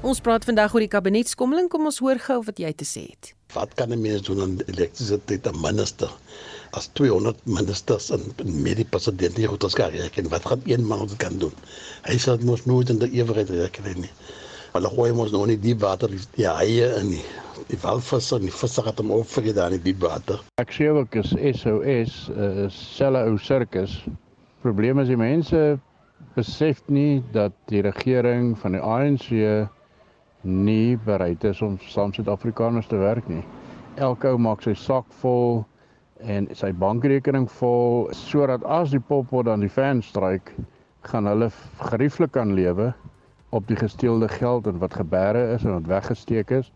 [0.00, 1.68] Ons praat vandag oor die kabinetskommeling.
[1.68, 3.34] Kom ons hoor gou wat jy te sê het.
[3.52, 6.10] Wat kan 'n mens doen aan elektrisiteit en minister?
[6.76, 8.20] As 200 ministers en
[8.62, 11.54] met die president nie goed geskryf het, en wat gaan een man kan doen?
[12.04, 14.10] Hy sê dit mos nooit in die ewigheid reken nie.
[14.74, 17.24] Hulle gooi mos nou nie die water die haie in nie.
[17.70, 20.42] Die walvisse en die visse het hom opvreet daar in die water.
[20.60, 23.96] Ek sê ook is SOS uh, selle ou sirkus.
[24.62, 25.62] Probleem is die mense
[26.36, 29.32] besef nie dat die regering van die ANC
[30.42, 33.42] nie bereid is om saam Suid-Afrikaners te werk nie.
[33.96, 35.64] Elke ou maak sy sak vol
[36.20, 40.52] en sy bankrekening vol sodat as die poppot dan die fan stryk,
[41.06, 41.50] gaan hulle
[41.90, 42.92] gerieflik kan lewe
[43.54, 46.72] op die gesteelde geld en wat gebeure is en wat weggesteek is.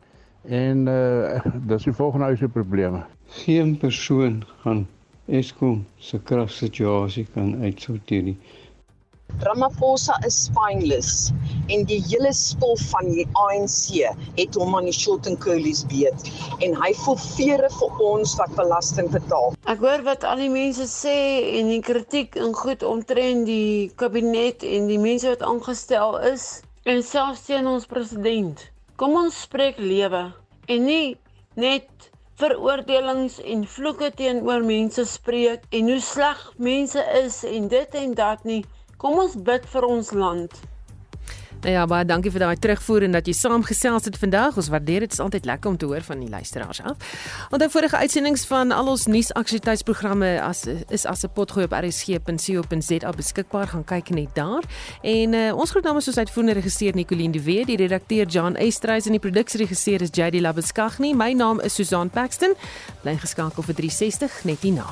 [0.49, 3.05] En uh dis die volgende huise probleme.
[3.43, 4.86] Geen persoon gaan
[5.26, 8.38] Eskom se kragsituasie kan uitsorteer nie.
[9.41, 11.33] Ramaphosa is spineless
[11.72, 14.03] en die hele spul van die ANC
[14.37, 16.28] het hom aan die short and curlies beet
[16.64, 19.57] en hy voel vere vir ons wat belasting betaal.
[19.70, 21.16] Ek hoor wat al die mense sê
[21.61, 26.47] en die kritiek en goed omtrent die kabinet en die mense wat aangestel is
[26.85, 28.68] en selfs teen ons president.
[29.01, 30.28] Kom ons spreek lewe
[30.68, 31.16] en nie
[31.59, 31.89] net
[32.43, 38.47] veroordelings en vloeke teenoor mense spreek en hoe sleg mense is en dit en dat
[38.49, 38.62] nie.
[39.03, 40.61] Kom ons bid vir ons land.
[41.62, 44.57] Nou ja, baie dankie vir daai terugvoer en dat jy saamgesels het vandag.
[44.59, 45.11] Ons waardeer dit.
[45.12, 47.12] Dit is altyd lekker om te hoor van die luisteraars af.
[47.55, 53.66] Onthou vorige uitsendings van al ons nuusaktualiteitsprogramme as is as 'n potgooi op rsg.co.za beskikbaar.
[53.66, 54.62] Gaan kyk net daar.
[55.03, 59.07] En uh, ons groet namens ons uitvoerende regisseur Nicoline de Wet, die redakteur Jan Eystreys
[59.07, 61.14] en die produksieregisseur is JD Labuskaghni.
[61.14, 62.55] My naam is Susan Paxton.
[63.03, 64.86] Bly geskakel vir 360 net hierna.